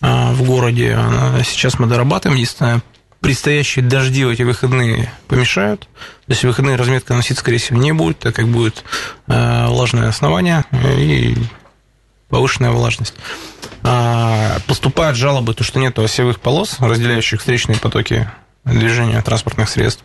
в 0.00 0.42
городе. 0.44 0.98
Сейчас 1.44 1.78
мы 1.78 1.86
дорабатываем. 1.86 2.36
Единственное, 2.38 2.82
предстоящие 3.20 3.84
дожди 3.84 4.24
в 4.24 4.30
эти 4.30 4.42
выходные 4.42 5.12
помешают. 5.28 5.82
То 6.26 6.32
есть 6.32 6.44
выходные 6.44 6.76
разметка 6.76 7.14
носить, 7.14 7.38
скорее 7.38 7.58
всего, 7.58 7.78
не 7.78 7.92
будет, 7.92 8.18
так 8.18 8.34
как 8.34 8.48
будет 8.48 8.84
э, 9.28 9.66
влажное 9.66 10.08
основание 10.08 10.64
и 10.72 11.36
повышенная 12.28 12.70
влажность. 12.70 13.14
А, 13.82 14.58
поступают 14.66 15.16
жалобы, 15.16 15.54
то, 15.54 15.64
что 15.64 15.80
нет 15.80 15.98
осевых 15.98 16.40
полос, 16.40 16.76
разделяющих 16.78 17.40
встречные 17.40 17.78
потоки 17.78 18.30
движения 18.64 19.20
транспортных 19.22 19.68
средств. 19.68 20.04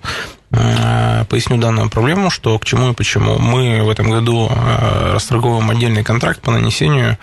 А, 0.57 1.25
поясню 1.25 1.57
данную 1.57 1.89
проблему, 1.89 2.29
что 2.29 2.57
к 2.59 2.65
чему 2.65 2.91
и 2.91 2.93
почему. 2.93 3.37
Мы 3.37 3.83
в 3.83 3.89
этом 3.89 4.09
году 4.09 4.49
э, 4.49 5.13
расторговываем 5.13 5.69
отдельный 5.69 6.03
контракт 6.03 6.41
по 6.41 6.51
нанесению 6.51 7.17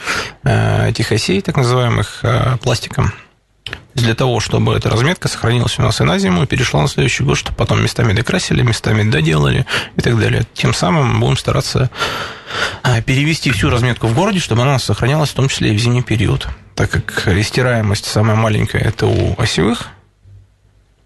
э, 0.45 0.91
этих 0.91 1.13
осей, 1.13 1.41
так 1.41 1.57
называемых, 1.57 2.25
пластиком 2.63 3.13
для 3.95 4.15
того, 4.15 4.41
чтобы 4.41 4.75
эта 4.75 4.91
разметка 4.91 5.29
сохранилась 5.29 5.79
у 5.79 5.83
нас 5.83 6.01
и 6.01 6.05
на 6.05 6.19
зиму, 6.19 6.43
и 6.43 6.47
перешла 6.47 6.83
на 6.83 6.89
следующий 6.89 7.25
год, 7.25 7.39
чтобы 7.39 7.57
потом 7.57 7.83
местами 7.83 8.13
докрасили, 8.13 8.63
местами 8.63 9.09
доделали 9.09 9.67
и 9.97 10.01
так 10.01 10.19
далее. 10.19 10.47
Тем 10.55 10.75
самым 10.75 11.21
будем 11.21 11.37
стараться 11.37 11.91
перевести 13.07 13.51
всю 13.51 13.71
разметку 13.71 14.09
в 14.09 14.15
городе, 14.15 14.41
чтобы 14.41 14.63
она 14.63 14.79
сохранялась 14.79 15.31
в 15.31 15.35
том 15.35 15.49
числе 15.49 15.73
и 15.73 15.77
в 15.77 15.81
зимний 15.81 16.03
период. 16.03 16.49
Так 16.75 16.91
как 16.91 17.27
рестираемость 17.27 18.07
самая 18.07 18.37
маленькая– 18.37 18.81
это 18.81 19.07
у 19.07 19.35
осевых 19.39 19.89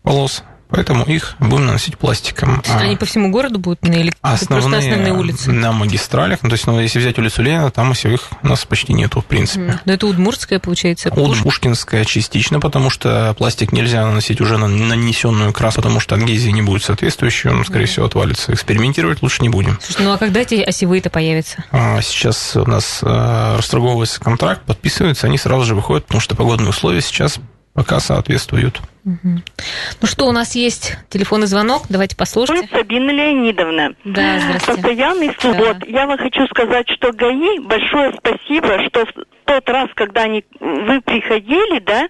полос, 0.02 0.44
Поэтому 0.68 1.04
их 1.04 1.36
будем 1.38 1.66
наносить 1.66 1.96
пластиком. 1.96 2.62
Они 2.68 2.96
по 2.96 3.06
всему 3.06 3.30
городу 3.30 3.58
будут 3.58 3.82
на 3.82 3.94
электро... 3.94 4.18
основные, 4.22 4.78
основные 4.78 5.12
улицы? 5.12 5.52
На 5.52 5.72
магистралях. 5.72 6.42
Ну, 6.42 6.48
то 6.48 6.54
есть, 6.54 6.66
ну, 6.66 6.80
если 6.80 6.98
взять 6.98 7.18
улицу 7.18 7.42
Ленина, 7.42 7.70
там 7.70 7.92
осевых 7.92 8.28
у 8.42 8.46
нас 8.46 8.64
почти 8.64 8.92
нету, 8.92 9.20
в 9.20 9.24
принципе. 9.24 9.80
Но 9.84 9.92
это 9.92 10.06
Удмуртская, 10.06 10.58
получается? 10.58 11.10
Удмуртская 11.10 12.04
частично, 12.04 12.60
потому 12.60 12.90
что 12.90 13.34
пластик 13.38 13.72
нельзя 13.72 14.04
наносить 14.04 14.40
уже 14.40 14.58
на 14.58 14.68
нанесенную 14.68 15.52
краску, 15.52 15.82
потому 15.82 16.00
что 16.00 16.14
адгезии 16.14 16.50
не 16.50 16.62
будет 16.62 16.82
соответствующей, 16.82 17.48
он, 17.50 17.64
скорее 17.64 17.86
всего, 17.86 18.06
отвалится. 18.06 18.52
Экспериментировать 18.52 19.22
лучше 19.22 19.42
не 19.42 19.48
будем. 19.48 19.78
Слушай, 19.82 20.02
ну 20.02 20.12
а 20.12 20.18
когда 20.18 20.40
эти 20.40 20.56
осевые-то 20.56 21.10
появятся? 21.10 21.64
А, 21.70 22.00
сейчас 22.00 22.56
у 22.56 22.64
нас 22.66 23.00
э, 23.02 23.56
расторговывается 23.56 24.20
контракт, 24.20 24.62
подписывается, 24.62 25.26
они 25.26 25.38
сразу 25.38 25.64
же 25.64 25.74
выходят, 25.74 26.06
потому 26.06 26.20
что 26.20 26.34
погодные 26.34 26.70
условия 26.70 27.00
сейчас 27.00 27.38
пока 27.76 28.00
соответствуют. 28.00 28.80
Ну 29.04 30.06
что, 30.08 30.26
у 30.26 30.32
нас 30.32 30.56
есть 30.56 30.96
телефонный 31.10 31.46
звонок, 31.46 31.84
давайте 31.88 32.16
послушаем. 32.16 32.68
Сабина 32.72 33.10
Леонидовна. 33.10 33.94
Да, 34.04 34.40
здравствуйте. 34.40 34.82
Постоянный 34.82 35.28
суд. 35.38 35.56
Да. 35.56 35.64
Вот, 35.64 35.86
я 35.86 36.06
вам 36.06 36.18
хочу 36.18 36.44
сказать, 36.48 36.88
что 36.88 37.12
ГАИ, 37.12 37.60
большое 37.60 38.12
спасибо, 38.18 38.84
что 38.86 39.04
в 39.04 39.12
тот 39.44 39.68
раз, 39.68 39.90
когда 39.94 40.22
они, 40.22 40.44
вы 40.58 41.00
приходили, 41.02 41.78
да, 41.80 42.08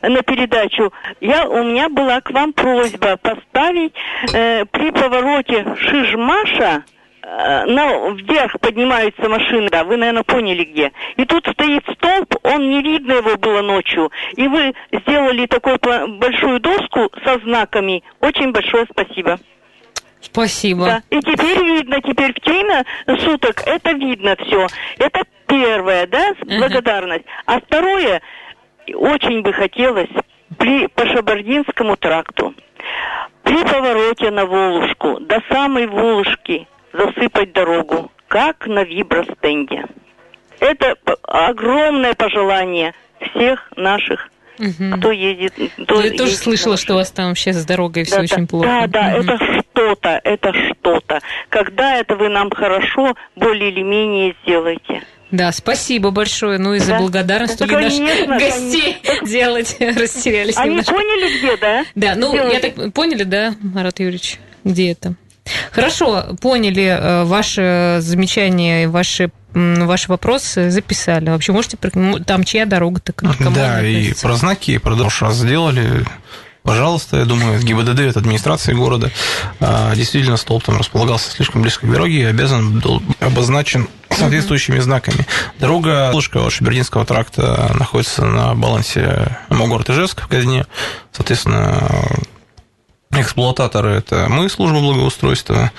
на 0.00 0.22
передачу, 0.22 0.90
я, 1.20 1.46
у 1.46 1.64
меня 1.64 1.90
была 1.90 2.22
к 2.22 2.30
вам 2.30 2.54
просьба 2.54 3.18
поставить 3.18 3.92
э, 4.32 4.64
при 4.66 4.90
повороте 4.90 5.66
Шижмаша 5.80 6.84
на, 7.66 8.10
вверх 8.10 8.58
поднимаются 8.60 9.28
машины, 9.28 9.68
да, 9.70 9.84
вы, 9.84 9.96
наверное, 9.96 10.22
поняли 10.22 10.64
где. 10.64 10.92
И 11.16 11.24
тут 11.24 11.46
стоит 11.46 11.84
столб, 11.94 12.34
он 12.42 12.70
не 12.70 12.82
видно 12.82 13.14
его 13.14 13.36
было 13.36 13.62
ночью. 13.62 14.10
И 14.36 14.48
вы 14.48 14.74
сделали 14.92 15.46
такую 15.46 15.78
большую 16.18 16.60
доску 16.60 17.10
со 17.24 17.38
знаками. 17.40 18.02
Очень 18.20 18.52
большое 18.52 18.86
спасибо. 18.90 19.38
Спасибо. 20.20 20.84
Да. 20.84 21.02
И 21.10 21.20
теперь 21.20 21.62
видно, 21.62 22.00
теперь 22.00 22.32
в 22.32 22.40
время 22.68 22.84
суток 23.20 23.62
это 23.66 23.92
видно 23.92 24.36
все. 24.44 24.66
Это 24.98 25.22
первое, 25.46 26.06
да, 26.06 26.34
благодарность. 26.42 27.24
Uh-huh. 27.24 27.42
А 27.46 27.60
второе, 27.60 28.22
очень 28.94 29.42
бы 29.42 29.52
хотелось 29.52 30.10
при, 30.58 30.86
по 30.88 31.06
Шабардинскому 31.06 31.96
тракту, 31.96 32.54
при 33.42 33.62
повороте 33.64 34.30
на 34.30 34.44
Волушку, 34.46 35.20
до 35.20 35.40
самой 35.50 35.86
Волушки, 35.86 36.66
засыпать 36.92 37.52
дорогу, 37.52 38.10
как 38.28 38.66
на 38.66 38.84
вибростенде. 38.84 39.84
Это 40.60 40.96
огромное 41.22 42.14
пожелание 42.14 42.94
всех 43.20 43.70
наших 43.76 44.30
Угу. 44.58 44.98
Кто 44.98 45.12
едет, 45.12 45.54
кто 45.84 46.00
Я 46.00 46.10
тоже 46.16 46.34
слышала, 46.34 46.76
что 46.76 46.94
у 46.94 46.96
вас 46.96 47.10
там 47.12 47.36
сейчас 47.36 47.56
с 47.58 47.64
дорогой 47.64 48.04
все 48.04 48.16
да, 48.16 48.22
очень 48.22 48.42
да, 48.42 48.46
плохо. 48.46 48.66
Да, 48.66 48.86
да, 48.88 49.18
угу. 49.18 49.22
это 49.22 49.62
что-то, 49.62 50.20
это 50.24 50.52
что-то. 50.52 51.20
Когда 51.48 51.96
это 51.96 52.16
вы 52.16 52.28
нам 52.28 52.50
хорошо, 52.50 53.14
более 53.36 53.70
или 53.70 53.82
менее 53.82 54.34
сделаете. 54.42 55.02
Да, 55.30 55.52
спасибо 55.52 56.10
большое. 56.10 56.58
Ну 56.58 56.74
и 56.74 56.78
за 56.78 56.92
да. 56.92 56.98
благодарность, 56.98 57.58
да, 57.58 57.66
наших 57.66 58.26
гостей 58.26 58.96
конечно. 59.02 59.26
делать 59.26 59.76
растерялись. 59.80 60.56
Они 60.56 60.70
немножко. 60.70 60.94
поняли, 60.94 61.38
где, 61.38 61.56
да? 61.56 61.84
Да, 61.94 62.14
ну, 62.16 62.32
Делайте. 62.32 62.66
я 62.66 62.72
так 62.72 62.94
поняли, 62.94 63.22
да, 63.24 63.54
Марат 63.60 64.00
Юрьевич, 64.00 64.38
где 64.64 64.92
это? 64.92 65.14
Хорошо, 65.72 66.36
поняли 66.40 66.84
э, 66.84 67.24
ваши 67.24 67.98
замечания, 68.00 68.88
ваши 68.88 69.30
ваши 69.54 70.08
вопросы 70.08 70.70
записали. 70.70 71.30
Вообще 71.30 71.52
можете 71.52 71.78
там 72.26 72.44
чья 72.44 72.66
дорога-то? 72.66 73.14
Да, 73.50 73.84
и 73.84 74.12
про 74.12 74.36
знаки, 74.36 74.72
и 74.72 74.78
про 74.78 74.94
дорожку 74.94 75.24
раз 75.24 75.36
сделали. 75.36 76.04
Пожалуйста, 76.62 77.16
я 77.16 77.24
думаю, 77.24 77.58
ГИБДД, 77.62 78.00
это 78.00 78.18
администрация 78.18 78.74
города, 78.74 79.10
а, 79.58 79.94
действительно 79.94 80.36
столб 80.36 80.64
там 80.64 80.76
располагался 80.76 81.30
слишком 81.30 81.62
близко 81.62 81.86
к 81.86 81.90
дороге 81.90 82.20
и 82.20 82.24
обязан 82.24 82.80
был 82.80 83.02
обозначен 83.20 83.88
соответствующими 84.10 84.78
знаками. 84.78 85.26
Дорога 85.58 86.10
Лужка 86.12 86.50
Шабердинского 86.50 87.06
тракта 87.06 87.72
находится 87.78 88.26
на 88.26 88.54
балансе 88.54 89.38
Могород 89.48 89.88
Ижевск 89.88 90.20
в 90.20 90.28
Казне. 90.28 90.66
Соответственно, 91.12 92.04
Эксплуататоры– 93.20 93.90
это 93.92 94.26
мы, 94.28 94.48
служба 94.48 94.80
благоустройства, 94.80 95.72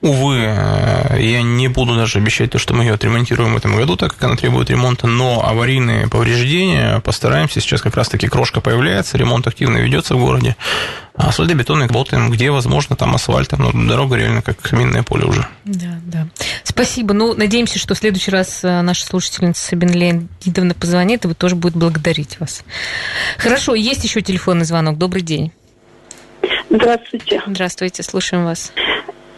Увы, 0.00 0.38
э, 0.38 1.20
я 1.20 1.42
не 1.42 1.68
буду 1.68 1.94
даже 1.94 2.18
обещать 2.18 2.50
то, 2.50 2.58
что 2.58 2.72
мы 2.72 2.84
ее 2.84 2.94
отремонтируем 2.94 3.52
в 3.52 3.56
этом 3.58 3.76
году, 3.76 3.96
так 3.96 4.14
как 4.14 4.22
она 4.24 4.36
требует 4.36 4.70
ремонта, 4.70 5.06
но 5.06 5.46
аварийные 5.46 6.08
повреждения 6.08 7.00
постараемся. 7.00 7.60
Сейчас 7.60 7.82
как 7.82 7.96
раз-таки 7.96 8.26
крошка 8.26 8.62
появляется, 8.62 9.18
ремонт 9.18 9.46
активно 9.46 9.76
ведется 9.76 10.14
в 10.14 10.20
городе. 10.20 10.56
А 11.14 11.28
асфальтобетонный 11.28 11.86
работаем, 11.86 12.30
где 12.30 12.50
возможно, 12.50 12.96
там 12.96 13.14
асфальтом, 13.14 13.60
но 13.60 13.72
дорога 13.88 14.16
реально 14.16 14.40
как 14.40 14.72
минное 14.72 15.02
поле 15.02 15.26
уже. 15.26 15.46
Да, 15.66 16.00
да. 16.06 16.26
Спасибо. 16.64 17.12
Ну, 17.12 17.34
надеемся, 17.34 17.78
что 17.78 17.94
в 17.94 17.98
следующий 17.98 18.30
раз 18.30 18.60
э, 18.64 18.80
наша 18.80 19.04
слушательница 19.04 19.62
Сабина 19.62 19.92
Леонидовна 19.92 20.72
позвонит, 20.72 21.26
и 21.26 21.28
вы 21.28 21.34
тоже 21.34 21.56
будет 21.56 21.74
благодарить 21.74 22.40
вас. 22.40 22.64
Хорошо, 23.36 23.74
есть 23.74 24.02
еще 24.02 24.22
телефонный 24.22 24.64
звонок. 24.64 24.96
Добрый 24.96 25.20
день. 25.20 25.52
Здравствуйте. 26.70 27.42
Здравствуйте, 27.46 28.02
слушаем 28.02 28.44
вас. 28.44 28.72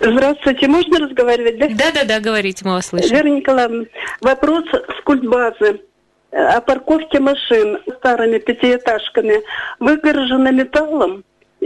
Здравствуйте, 0.01 0.69
можно 0.69 0.99
разговаривать, 0.99 1.59
да? 1.59 1.69
Да, 1.69 1.93
да, 1.95 2.05
да, 2.05 2.21
говорите, 2.21 2.65
мы 2.65 2.73
вас 2.73 2.87
слышим. 2.87 3.17
Вера 3.17 3.29
Николаевна, 3.29 3.85
вопрос 4.21 4.65
с 4.69 5.03
культбазы 5.05 5.81
о 6.31 6.61
парковке 6.61 7.21
машин 7.21 7.79
старыми 7.99 8.39
пятиэтажками 8.39 9.41
выгорожены 9.79 10.53
металлом, 10.53 11.25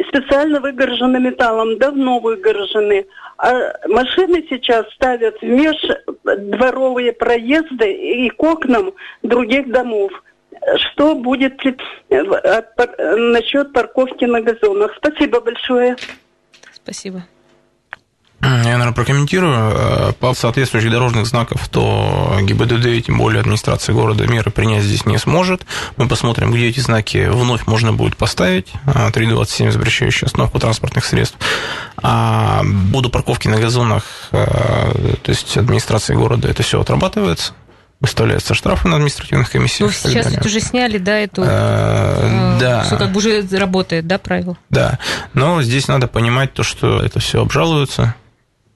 специально 0.08 0.60
выгорожены 0.60 1.18
металлом, 1.18 1.78
давно 1.78 2.20
выгорожены. 2.20 3.06
А 3.38 3.72
машины 3.88 4.46
сейчас 4.48 4.86
ставят 4.94 5.40
в 5.40 5.44
междворовые 5.44 7.12
проезды 7.12 7.92
и 7.92 8.30
к 8.30 8.42
окнам 8.42 8.92
других 9.22 9.70
домов. 9.70 10.12
Что 10.74 11.14
будет 11.14 11.60
насчет 12.10 13.72
парковки 13.72 14.24
на 14.24 14.40
газонах? 14.40 14.92
Спасибо 14.96 15.40
большое. 15.40 15.96
Спасибо. 16.72 17.24
Я, 18.42 18.48
наверное, 18.48 18.92
прокомментирую. 18.92 19.54
Э, 19.54 20.12
по 20.20 20.34
соответствующих 20.34 20.90
дорожных 20.90 21.26
знаков, 21.26 21.68
то 21.68 22.36
ГИБДД, 22.42 23.06
тем 23.06 23.18
более 23.18 23.40
администрация 23.40 23.94
города, 23.94 24.26
меры 24.26 24.50
принять 24.50 24.84
здесь 24.84 25.06
не 25.06 25.18
сможет. 25.18 25.66
Мы 25.96 26.06
посмотрим, 26.06 26.52
где 26.52 26.68
эти 26.68 26.80
знаки 26.80 27.28
вновь 27.28 27.66
можно 27.66 27.92
будет 27.92 28.16
поставить. 28.16 28.72
3.27, 28.86 29.70
запрещающая 29.70 30.26
остановку 30.26 30.58
транспортных 30.58 31.04
средств. 31.04 31.38
А 32.02 32.62
буду 32.64 33.08
парковки 33.08 33.48
на 33.48 33.58
газонах, 33.58 34.04
э, 34.32 35.14
то 35.22 35.30
есть 35.30 35.56
администрация 35.56 36.16
города, 36.16 36.48
это 36.48 36.62
все 36.62 36.80
отрабатывается 36.80 37.54
выставляются 38.00 38.54
штрафы 38.54 38.88
на 38.88 38.96
административных 38.96 39.50
комиссиях. 39.50 39.90
Ну, 39.90 40.10
сейчас 40.10 40.30
ведь 40.30 40.44
уже 40.44 40.60
сняли, 40.60 40.98
да, 40.98 41.18
эту... 41.18 41.42
Э, 41.44 42.58
да. 42.60 42.82
Все 42.84 42.96
как 42.96 43.10
бы 43.10 43.18
уже 43.18 43.46
работает, 43.52 44.06
да, 44.06 44.18
правило? 44.18 44.56
Да, 44.70 44.98
но 45.32 45.62
здесь 45.62 45.88
надо 45.88 46.06
понимать 46.06 46.52
то, 46.52 46.62
что 46.62 47.02
это 47.02 47.20
все 47.20 47.40
обжалуется, 47.40 48.14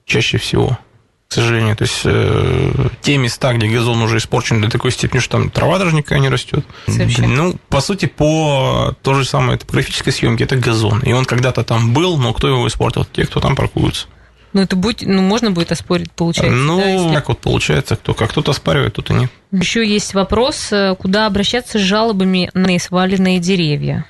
чаще 0.05 0.37
всего, 0.39 0.79
к 1.27 1.33
сожалению. 1.33 1.75
То 1.75 1.83
есть 1.83 2.01
э, 2.03 2.89
те 3.01 3.17
места, 3.17 3.53
где 3.53 3.67
газон 3.67 4.01
уже 4.01 4.17
испорчен 4.17 4.59
до 4.59 4.69
такой 4.69 4.91
степени, 4.91 5.19
что 5.19 5.37
там 5.37 5.51
трава 5.51 5.77
даже 5.77 5.95
никакая 5.95 6.19
не 6.19 6.29
растет. 6.29 6.65
Ну, 6.87 7.55
по 7.69 7.79
сути, 7.79 8.07
по 8.07 8.95
той 9.03 9.15
же 9.15 9.25
самой 9.25 9.57
топографической 9.57 10.11
съемке 10.11 10.45
это 10.45 10.55
газон. 10.55 10.99
И 11.01 11.13
он 11.13 11.25
когда-то 11.25 11.63
там 11.63 11.93
был, 11.93 12.17
но 12.17 12.33
кто 12.33 12.47
его 12.47 12.67
испортил? 12.67 13.05
Те, 13.05 13.25
кто 13.25 13.39
там 13.39 13.55
паркуются. 13.55 14.07
Ну, 14.53 14.61
это 14.61 14.75
будет, 14.75 15.01
ну, 15.03 15.21
можно 15.21 15.51
будет 15.51 15.71
оспорить, 15.71 16.11
получается. 16.11 16.55
Ну, 16.55 16.77
да, 16.77 16.89
если... 16.89 17.13
как 17.13 17.29
вот 17.29 17.39
получается, 17.39 17.95
кто 17.95 18.13
как 18.13 18.31
кто-то 18.31 18.51
оспаривает, 18.51 18.93
кто-то 18.93 19.13
нет. 19.13 19.31
Еще 19.51 19.87
есть 19.87 20.13
вопрос, 20.13 20.71
э, 20.71 20.95
куда 20.95 21.25
обращаться 21.25 21.79
с 21.79 21.81
жалобами 21.81 22.49
на 22.53 22.77
сваленные 22.79 23.39
деревья. 23.39 24.05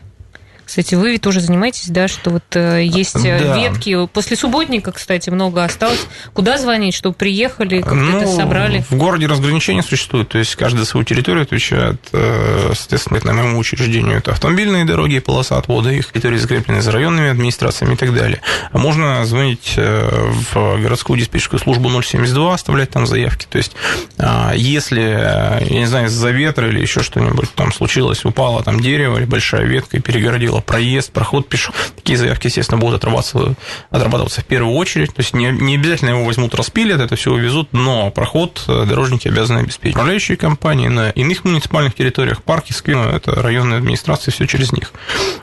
Кстати, 0.72 0.96
вы 0.96 1.12
ведь 1.12 1.22
тоже 1.22 1.42
занимаетесь, 1.42 1.90
да, 1.90 2.08
что 2.08 2.30
вот 2.30 2.44
э, 2.54 2.86
есть 2.86 3.26
э, 3.26 3.40
да. 3.40 3.58
ветки. 3.58 4.08
После 4.14 4.38
субботника, 4.38 4.94
кстати, 4.94 5.30
много 5.30 5.66
осталось. 5.66 6.00
Куда 6.32 6.58
звонить, 6.58 6.96
чтобы 6.96 7.14
приехали, 7.14 7.82
как-то 7.82 7.96
ну, 7.96 8.20
это 8.20 8.28
собрали? 8.32 8.86
В 8.90 8.96
городе 8.96 9.26
разграничения 9.26 9.84
существует, 9.84 10.30
то 10.30 10.38
есть 10.38 10.56
каждая 10.56 10.86
свою 10.86 11.04
территорию 11.04 11.44
отвечает, 11.44 12.00
э, 12.14 12.72
соответственно, 12.74 13.20
на 13.22 13.34
моему 13.34 13.60
учреждению 13.60 14.20
это 14.20 14.32
автомобильные 14.32 14.86
дороги, 14.86 15.20
полоса 15.20 15.58
отвода, 15.58 15.90
их 15.90 16.10
территории 16.10 16.38
закреплены 16.38 16.82
за 16.82 16.94
районными 16.94 17.28
администрациями 17.28 17.96
и 17.96 17.98
так 17.98 18.16
далее. 18.16 18.40
А 18.72 18.78
можно 18.78 19.26
звонить 19.26 19.74
в 19.76 20.82
городскую 20.82 21.20
диспетчерскую 21.20 21.60
службу 21.60 21.90
072, 22.02 22.54
оставлять 22.54 22.92
там 22.92 23.06
заявки. 23.06 23.46
То 23.50 23.58
есть, 23.58 23.74
а, 24.18 24.54
если, 24.56 25.02
я 25.02 25.80
не 25.80 25.86
знаю, 25.86 26.08
из-за 26.08 26.30
ветра 26.30 26.70
или 26.70 26.80
еще 26.80 27.04
что-нибудь 27.04 27.54
там 27.56 27.74
случилось, 27.74 28.24
упало 28.24 28.64
там 28.64 28.80
дерево 28.80 29.18
или 29.18 29.26
большая 29.26 29.66
ветка 29.66 29.98
и 29.98 30.00
перегородила 30.00 30.61
проезд, 30.62 31.12
проход 31.12 31.48
пешеход. 31.48 31.76
Такие 31.96 32.18
заявки, 32.18 32.48
естественно, 32.48 32.80
будут 32.80 32.98
отрабатываться, 32.98 33.56
отрабатываться 33.90 34.42
в 34.42 34.46
первую 34.46 34.76
очередь. 34.76 35.14
То 35.14 35.22
есть 35.22 35.34
не, 35.34 35.52
не 35.52 35.76
обязательно 35.76 36.10
его 36.10 36.26
возьмут, 36.26 36.56
распилят, 36.56 37.02
это 37.02 37.16
все 37.16 37.32
увезут, 37.32 37.74
но 37.74 38.12
проход 38.12 38.64
э, 38.68 38.86
дорожники 38.86 39.28
обязаны 39.28 39.60
обеспечить. 39.60 39.96
Управляющие 39.96 40.38
компании 40.38 40.88
на 40.88 41.10
иных 41.12 41.44
муниципальных 41.44 41.94
территориях, 41.94 42.44
парки, 42.44 42.74
скверы, 42.74 43.12
это 43.12 43.34
районные 43.36 43.78
администрации, 43.78 44.32
все 44.32 44.48
через 44.48 44.72
них. 44.72 44.92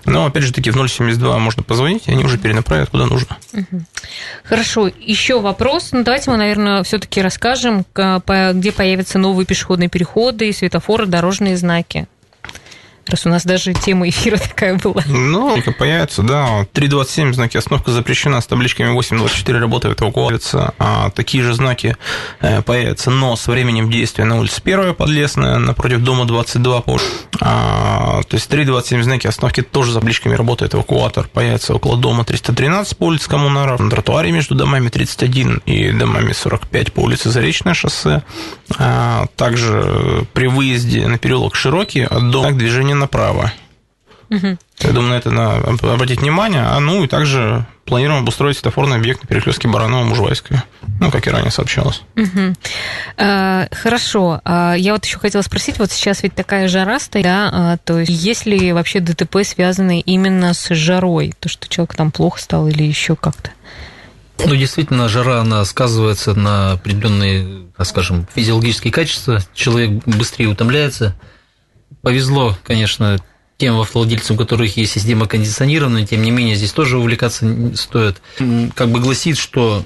Но, 0.04 0.26
опять 0.26 0.44
же 0.44 0.52
таки, 0.52 0.70
в 0.70 0.88
072 0.88 1.38
можно 1.38 1.62
позвонить, 1.62 2.09
и 2.09 2.12
они 2.12 2.24
уже 2.24 2.38
перенаправят 2.38 2.90
куда 2.90 3.07
нужно. 3.07 3.37
Хорошо. 4.44 4.90
Еще 5.00 5.40
вопрос. 5.40 5.90
Ну, 5.92 6.02
давайте 6.04 6.31
мы, 6.31 6.37
наверное, 6.37 6.83
все-таки 6.83 7.20
расскажем, 7.20 7.85
где 7.94 8.72
появятся 8.72 9.18
новые 9.18 9.46
пешеходные 9.46 9.88
переходы, 9.88 10.52
светофоры, 10.52 11.07
дорожные 11.07 11.57
знаки. 11.57 12.07
Раз 13.09 13.25
у 13.25 13.31
нас 13.31 13.44
даже 13.44 13.73
тема 13.73 14.09
эфира 14.09 14.37
такая 14.49 14.77
была. 14.77 15.03
Ну, 15.07 15.57
появится, 15.79 16.23
да. 16.23 16.66
3.27 16.75 17.33
знаки 17.33 17.57
остановка 17.57 17.90
запрещена 17.90 18.40
с 18.40 18.47
табличками 18.47 18.97
8.24 18.97 19.59
работает 19.59 20.03
эвакуация. 20.03 20.73
А 20.79 21.11
такие 21.11 21.42
же 21.42 21.55
знаки 21.55 21.97
э, 22.40 22.61
появятся, 22.62 23.11
но 23.11 23.35
с 23.35 23.47
временем 23.47 23.90
действия 23.90 24.25
на 24.25 24.38
улице 24.38 24.61
1 24.62 24.94
Подлесная, 24.94 25.59
напротив 25.59 26.01
дома 26.01 26.27
22. 26.27 26.85
А, 27.40 28.23
то 28.29 28.35
есть 28.35 28.51
3.27 28.53 29.03
знаки 29.03 29.27
остановки 29.27 29.62
тоже 29.62 29.92
с 29.92 29.94
табличками 29.94 30.35
работает 30.35 30.75
эвакуатор. 30.75 31.29
Появится 31.29 31.75
около 31.75 31.97
дома 31.97 32.25
313 32.25 32.97
по 32.99 33.05
улице 33.05 33.29
Коммунаров, 33.29 33.81
на 33.81 33.88
тротуаре 33.88 34.33
между 34.33 34.55
домами 34.55 34.88
31 34.88 35.62
и 35.64 35.92
домами 35.92 36.33
45 36.33 36.92
по 36.92 37.01
улице 37.01 37.31
Заречное 37.31 37.75
шоссе. 37.75 38.23
А, 38.79 39.27
также 39.37 40.27
при 40.35 40.47
выезде 40.47 41.07
на 41.07 41.16
переулок 41.16 41.55
Широкий 41.55 42.03
от 42.03 42.31
дома 42.31 42.51
к 42.51 42.59
движению 42.59 42.98
направо. 42.99 43.53
Угу. 44.31 44.59
Я 44.81 44.91
думаю, 44.93 45.11
на 45.11 45.15
это 45.15 45.31
надо 45.31 45.93
обратить 45.93 46.21
внимание. 46.21 46.63
А 46.63 46.79
ну 46.81 47.03
и 47.03 47.09
также 47.09 47.67
планируем 47.87 48.21
обустроить 48.21 48.57
светофорный 48.57 48.97
объект 48.97 49.23
на 49.23 49.27
перекрестке 49.27 49.69
Баранова-Мужвайская. 49.69 50.65
Ну, 51.01 51.11
как 51.11 51.27
и 51.27 51.31
ранее 51.31 51.51
сообщалось. 51.51 52.03
Угу. 52.17 52.55
А, 53.17 53.69
хорошо. 53.73 54.41
А, 54.45 54.75
я 54.75 54.93
вот 54.93 55.05
еще 55.05 55.19
хотела 55.19 55.43
спросить, 55.43 55.79
вот 55.79 55.91
сейчас 55.91 56.23
ведь 56.23 56.35
такая 56.35 56.69
жара 56.69 57.01
стоит, 57.01 57.25
да, 57.25 57.51
а, 57.53 57.77
то 57.79 57.99
есть 57.99 58.11
есть 58.11 58.45
ли 58.45 58.73
вообще 58.73 59.01
ДТП, 59.01 59.39
связанные 59.45 60.03
именно 60.03 60.53
с 60.53 60.75
жарой? 60.75 61.33
То, 61.41 61.49
что 61.49 61.69
человек 61.69 61.95
там 61.95 62.11
плохо 62.11 62.41
стал 62.41 62.69
или 62.69 62.83
еще 62.83 63.17
как-то? 63.17 63.51
Ну, 64.45 64.55
действительно, 64.55 65.09
жара, 65.09 65.41
она 65.41 65.65
сказывается 65.65 66.35
на 66.35 66.73
определенные, 66.73 67.67
так 67.77 67.87
скажем, 67.87 68.27
физиологические 68.35 68.93
качества. 68.93 69.41
Человек 69.55 70.05
быстрее 70.05 70.47
утомляется. 70.47 71.17
Повезло, 72.03 72.57
конечно, 72.65 73.19
тем 73.57 73.79
автовладельцам, 73.81 74.37
у 74.37 74.39
которых 74.39 74.77
есть 74.77 74.93
система 74.93 75.27
кондиционирования, 75.27 76.07
тем 76.07 76.23
не 76.23 76.31
менее, 76.31 76.55
здесь 76.55 76.73
тоже 76.73 76.99
увлекаться 76.99 77.75
стоит. 77.75 78.23
Как 78.75 78.89
бы 78.91 79.01
гласит, 79.01 79.37
что 79.37 79.85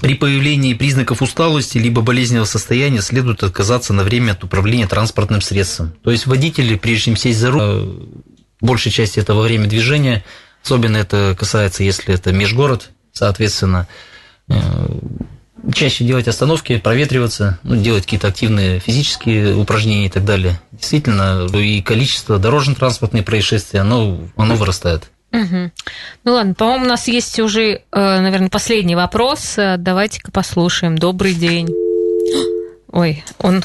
при 0.00 0.14
появлении 0.14 0.74
признаков 0.74 1.22
усталости 1.22 1.78
либо 1.78 2.02
болезненного 2.02 2.44
состояния 2.44 3.00
следует 3.00 3.42
отказаться 3.42 3.92
на 3.92 4.04
время 4.04 4.32
от 4.32 4.44
управления 4.44 4.86
транспортным 4.86 5.40
средством. 5.40 5.92
То 6.04 6.12
есть 6.12 6.26
водители, 6.26 6.76
прежде 6.76 7.06
чем 7.06 7.16
сесть 7.16 7.40
за 7.40 7.50
руль, 7.50 7.60
э, 7.62 7.94
большей 8.60 8.92
части 8.92 9.18
этого 9.18 9.42
время 9.42 9.66
движения, 9.66 10.24
особенно 10.62 10.96
это 10.96 11.36
касается, 11.38 11.82
если 11.82 12.14
это 12.14 12.32
межгород, 12.32 12.90
соответственно, 13.12 13.88
э, 14.48 14.54
чаще 15.74 16.04
делать 16.04 16.28
остановки, 16.28 16.78
проветриваться, 16.78 17.58
ну, 17.62 17.76
делать 17.76 18.04
какие-то 18.04 18.28
активные 18.28 18.80
физические 18.80 19.54
упражнения 19.56 20.06
и 20.06 20.10
так 20.10 20.24
далее. 20.24 20.60
Действительно, 20.72 21.46
и 21.54 21.82
количество 21.82 22.38
дорожно-транспортных 22.38 23.24
происшествий, 23.24 23.80
оно, 23.80 24.18
оно 24.36 24.54
вырастает. 24.54 25.10
Угу. 25.32 25.70
Ну 26.24 26.32
ладно, 26.32 26.54
по-моему, 26.54 26.86
у 26.86 26.88
нас 26.88 27.06
есть 27.06 27.38
уже, 27.38 27.62
э, 27.62 27.80
наверное, 27.92 28.48
последний 28.48 28.96
вопрос. 28.96 29.54
Давайте-ка 29.56 30.32
послушаем. 30.32 30.98
Добрый 30.98 31.34
день. 31.34 31.68
Ой, 32.92 33.24
он 33.38 33.62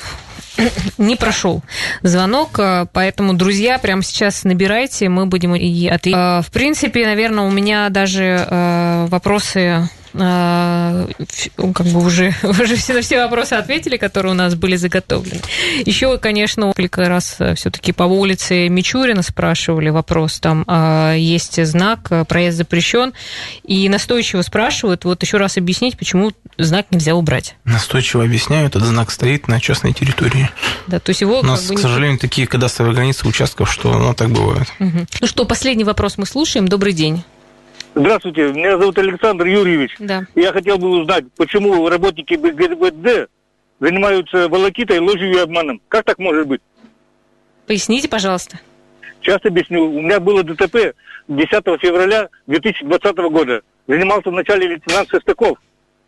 не 1.00 1.16
прошел 1.16 1.64
звонок, 2.04 2.60
э, 2.60 2.86
поэтому, 2.94 3.34
друзья, 3.34 3.80
прямо 3.80 4.04
сейчас 4.04 4.44
набирайте, 4.44 5.10
мы 5.10 5.26
будем 5.26 5.56
и 5.56 5.88
ответить. 5.88 6.18
Э, 6.18 6.42
в 6.44 6.52
принципе, 6.52 7.06
наверное, 7.06 7.46
у 7.46 7.52
меня 7.52 7.90
даже 7.90 9.08
вопросы 9.10 9.90
как 10.18 11.88
бы 11.88 12.06
уже, 12.06 12.34
уже 12.44 12.76
все, 12.76 12.94
на 12.94 13.02
все 13.02 13.22
вопросы 13.24 13.54
ответили, 13.54 13.98
которые 13.98 14.32
у 14.34 14.36
нас 14.36 14.56
были 14.56 14.76
заготовлены. 14.76 15.42
Еще, 15.86 16.18
конечно, 16.18 16.68
несколько 16.68 17.10
раз 17.10 17.38
все-таки 17.56 17.92
по 17.92 18.04
улице 18.04 18.70
Мичурина 18.70 19.22
спрашивали 19.22 19.90
вопрос, 19.90 20.40
там 20.40 20.64
а, 20.68 21.14
есть 21.14 21.64
знак, 21.66 22.10
проезд 22.28 22.58
запрещен, 22.58 23.14
и 23.64 23.90
настойчиво 23.90 24.42
спрашивают, 24.42 25.06
вот 25.06 25.22
еще 25.22 25.38
раз 25.38 25.58
объяснить, 25.58 25.98
почему 25.98 26.32
знак 26.58 26.88
нельзя 26.92 27.16
убрать. 27.16 27.56
Настойчиво 27.66 28.24
объясняю, 28.24 28.68
этот 28.68 28.84
знак 28.84 29.12
стоит 29.12 29.48
на 29.48 29.60
частной 29.60 29.94
территории. 29.94 30.50
Да, 30.88 31.00
то 31.00 31.10
есть 31.10 31.22
его... 31.22 31.40
У 31.40 31.44
нас, 31.44 31.62
как 31.62 31.70
бы, 31.70 31.76
к 31.76 31.80
сожалению, 31.80 32.20
такие 32.20 32.48
кадастровые 32.48 32.96
границы 32.96 33.28
участков, 33.28 33.72
что 33.72 33.98
ну, 33.98 34.14
так 34.14 34.30
бывает. 34.30 34.68
Угу. 34.80 35.08
Ну 35.22 35.28
что, 35.28 35.46
последний 35.46 35.84
вопрос 35.84 36.18
мы 36.18 36.26
слушаем. 36.26 36.68
Добрый 36.68 36.94
день. 36.94 37.24
Здравствуйте, 37.98 38.52
меня 38.52 38.78
зовут 38.78 38.98
Александр 38.98 39.46
Юрьевич. 39.46 39.96
Да. 40.00 40.26
Я 40.36 40.52
хотел 40.52 40.78
бы 40.78 40.90
узнать, 40.90 41.24
почему 41.38 41.88
работники 41.88 42.34
ГИБДД 42.34 43.30
занимаются 43.80 44.50
волокитой, 44.50 45.00
ложью 45.00 45.32
и 45.32 45.38
обманом. 45.38 45.80
Как 45.88 46.04
так 46.04 46.20
может 46.20 46.46
быть? 46.46 46.60
Поясните, 47.66 48.10
пожалуйста. 48.10 48.60
Сейчас 49.22 49.40
объясню. 49.46 49.90
У 49.90 50.02
меня 50.02 50.20
было 50.20 50.44
ДТП 50.44 50.94
10 51.30 51.50
февраля 51.80 52.28
2020 52.48 53.16
года. 53.32 53.62
Занимался 53.88 54.30
вначале 54.30 54.68
лейтенант 54.68 55.10
Шестаков. 55.10 55.58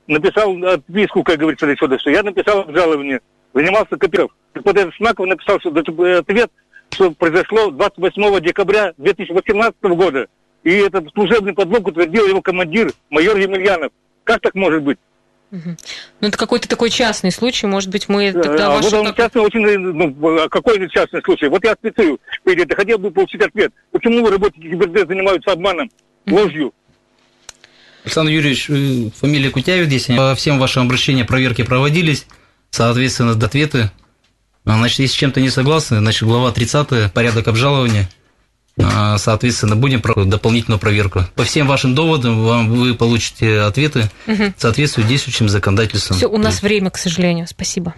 Написал 0.08 0.62
отписку, 0.65 1.23
как 1.23 1.38
говорится, 1.38 1.71
отсюда 1.71 1.97
все. 2.00 2.10
Я 2.10 2.21
написал 2.21 2.60
обжалование. 2.60 3.21
Занимался 3.54 3.95
Копиров. 3.95 4.32
Под 4.52 4.78
этот 4.78 4.93
Смаков 4.95 5.26
написал 5.26 5.58
что 5.62 5.69
ответ, 5.69 6.52
что 6.89 7.12
произошло 7.12 7.71
28 7.71 8.41
декабря 8.41 8.93
2018 8.97 9.82
года. 9.84 10.28
И 10.63 10.72
этот 10.72 11.13
служебный 11.13 11.54
подлог 11.54 11.88
утвердил 11.88 12.28
его 12.28 12.41
командир, 12.41 12.91
майор 13.10 13.38
Емельянов. 13.38 13.91
Как 14.24 14.41
так 14.41 14.56
может 14.56 14.84
быть? 14.84 14.98
Угу. 15.52 15.78
Ну, 16.20 16.28
это 16.28 16.38
какой-то 16.38 16.67
такой 16.67 16.89
частный 16.89 17.32
случай, 17.32 17.67
может 17.67 17.89
быть, 17.89 18.10
мы 18.10 18.34
тогда 18.34 18.67
а 18.67 18.70
вашу... 18.76 18.98
Вот 18.98 19.08
он 19.08 19.15
частный 19.15 19.41
очень, 19.41 19.62
ну, 19.62 20.43
а 20.43 20.50
какой 20.50 20.78
это 20.78 20.89
частный 20.89 21.22
случай? 21.24 21.48
Вот 21.48 21.63
я 21.63 21.74
специю, 21.74 22.20
это 22.43 22.76
хотел 22.76 22.98
бы 22.98 23.12
получить 23.12 23.41
ответ. 23.41 23.72
Почему 23.91 24.26
вы 24.26 24.32
работаете 24.32 24.67
ГИБДД 24.67 25.08
занимаются 25.08 25.52
обманом, 25.54 25.89
ложью? 26.26 26.74
Александр 28.04 28.32
Юрьевич, 28.32 28.65
фамилия 29.15 29.50
Кутявит 29.50 29.88
здесь. 29.88 30.08
По 30.08 30.36
всем 30.36 30.60
вашим 30.60 30.84
обращениям 30.84 31.28
проверки 31.28 31.62
проводились, 31.62 32.28
соответственно, 32.72 33.32
ответы. 33.32 33.89
Значит, 34.65 35.00
если 35.00 35.13
с 35.13 35.17
чем-то 35.17 35.39
не 35.39 35.50
согласны, 35.50 36.00
значит, 36.00 36.24
глава 36.24 36.52
30 36.52 37.13
порядок 37.13 37.48
обжалования– 37.48 38.10
а, 38.20 38.27
соответственно, 39.18 39.76
будем 39.76 40.02
проводить 40.02 40.30
дополнительную 40.30 40.80
проверку. 40.80 41.24
По 41.36 41.44
всем 41.44 41.68
вашим 41.68 41.96
доводам 41.96 42.44
вам, 42.44 42.70
вы 42.70 42.94
получите 42.94 43.62
ответы, 43.62 44.10
угу. 44.28 44.54
соответствуют 44.58 45.10
действующим 45.10 45.50
законодательствам. 45.50 46.18
Все, 46.18 46.28
у 46.28 46.38
нас 46.38 46.62
время, 46.62 46.90
к 46.90 46.98
сожалению. 46.98 47.48
Спасибо. 47.48 47.94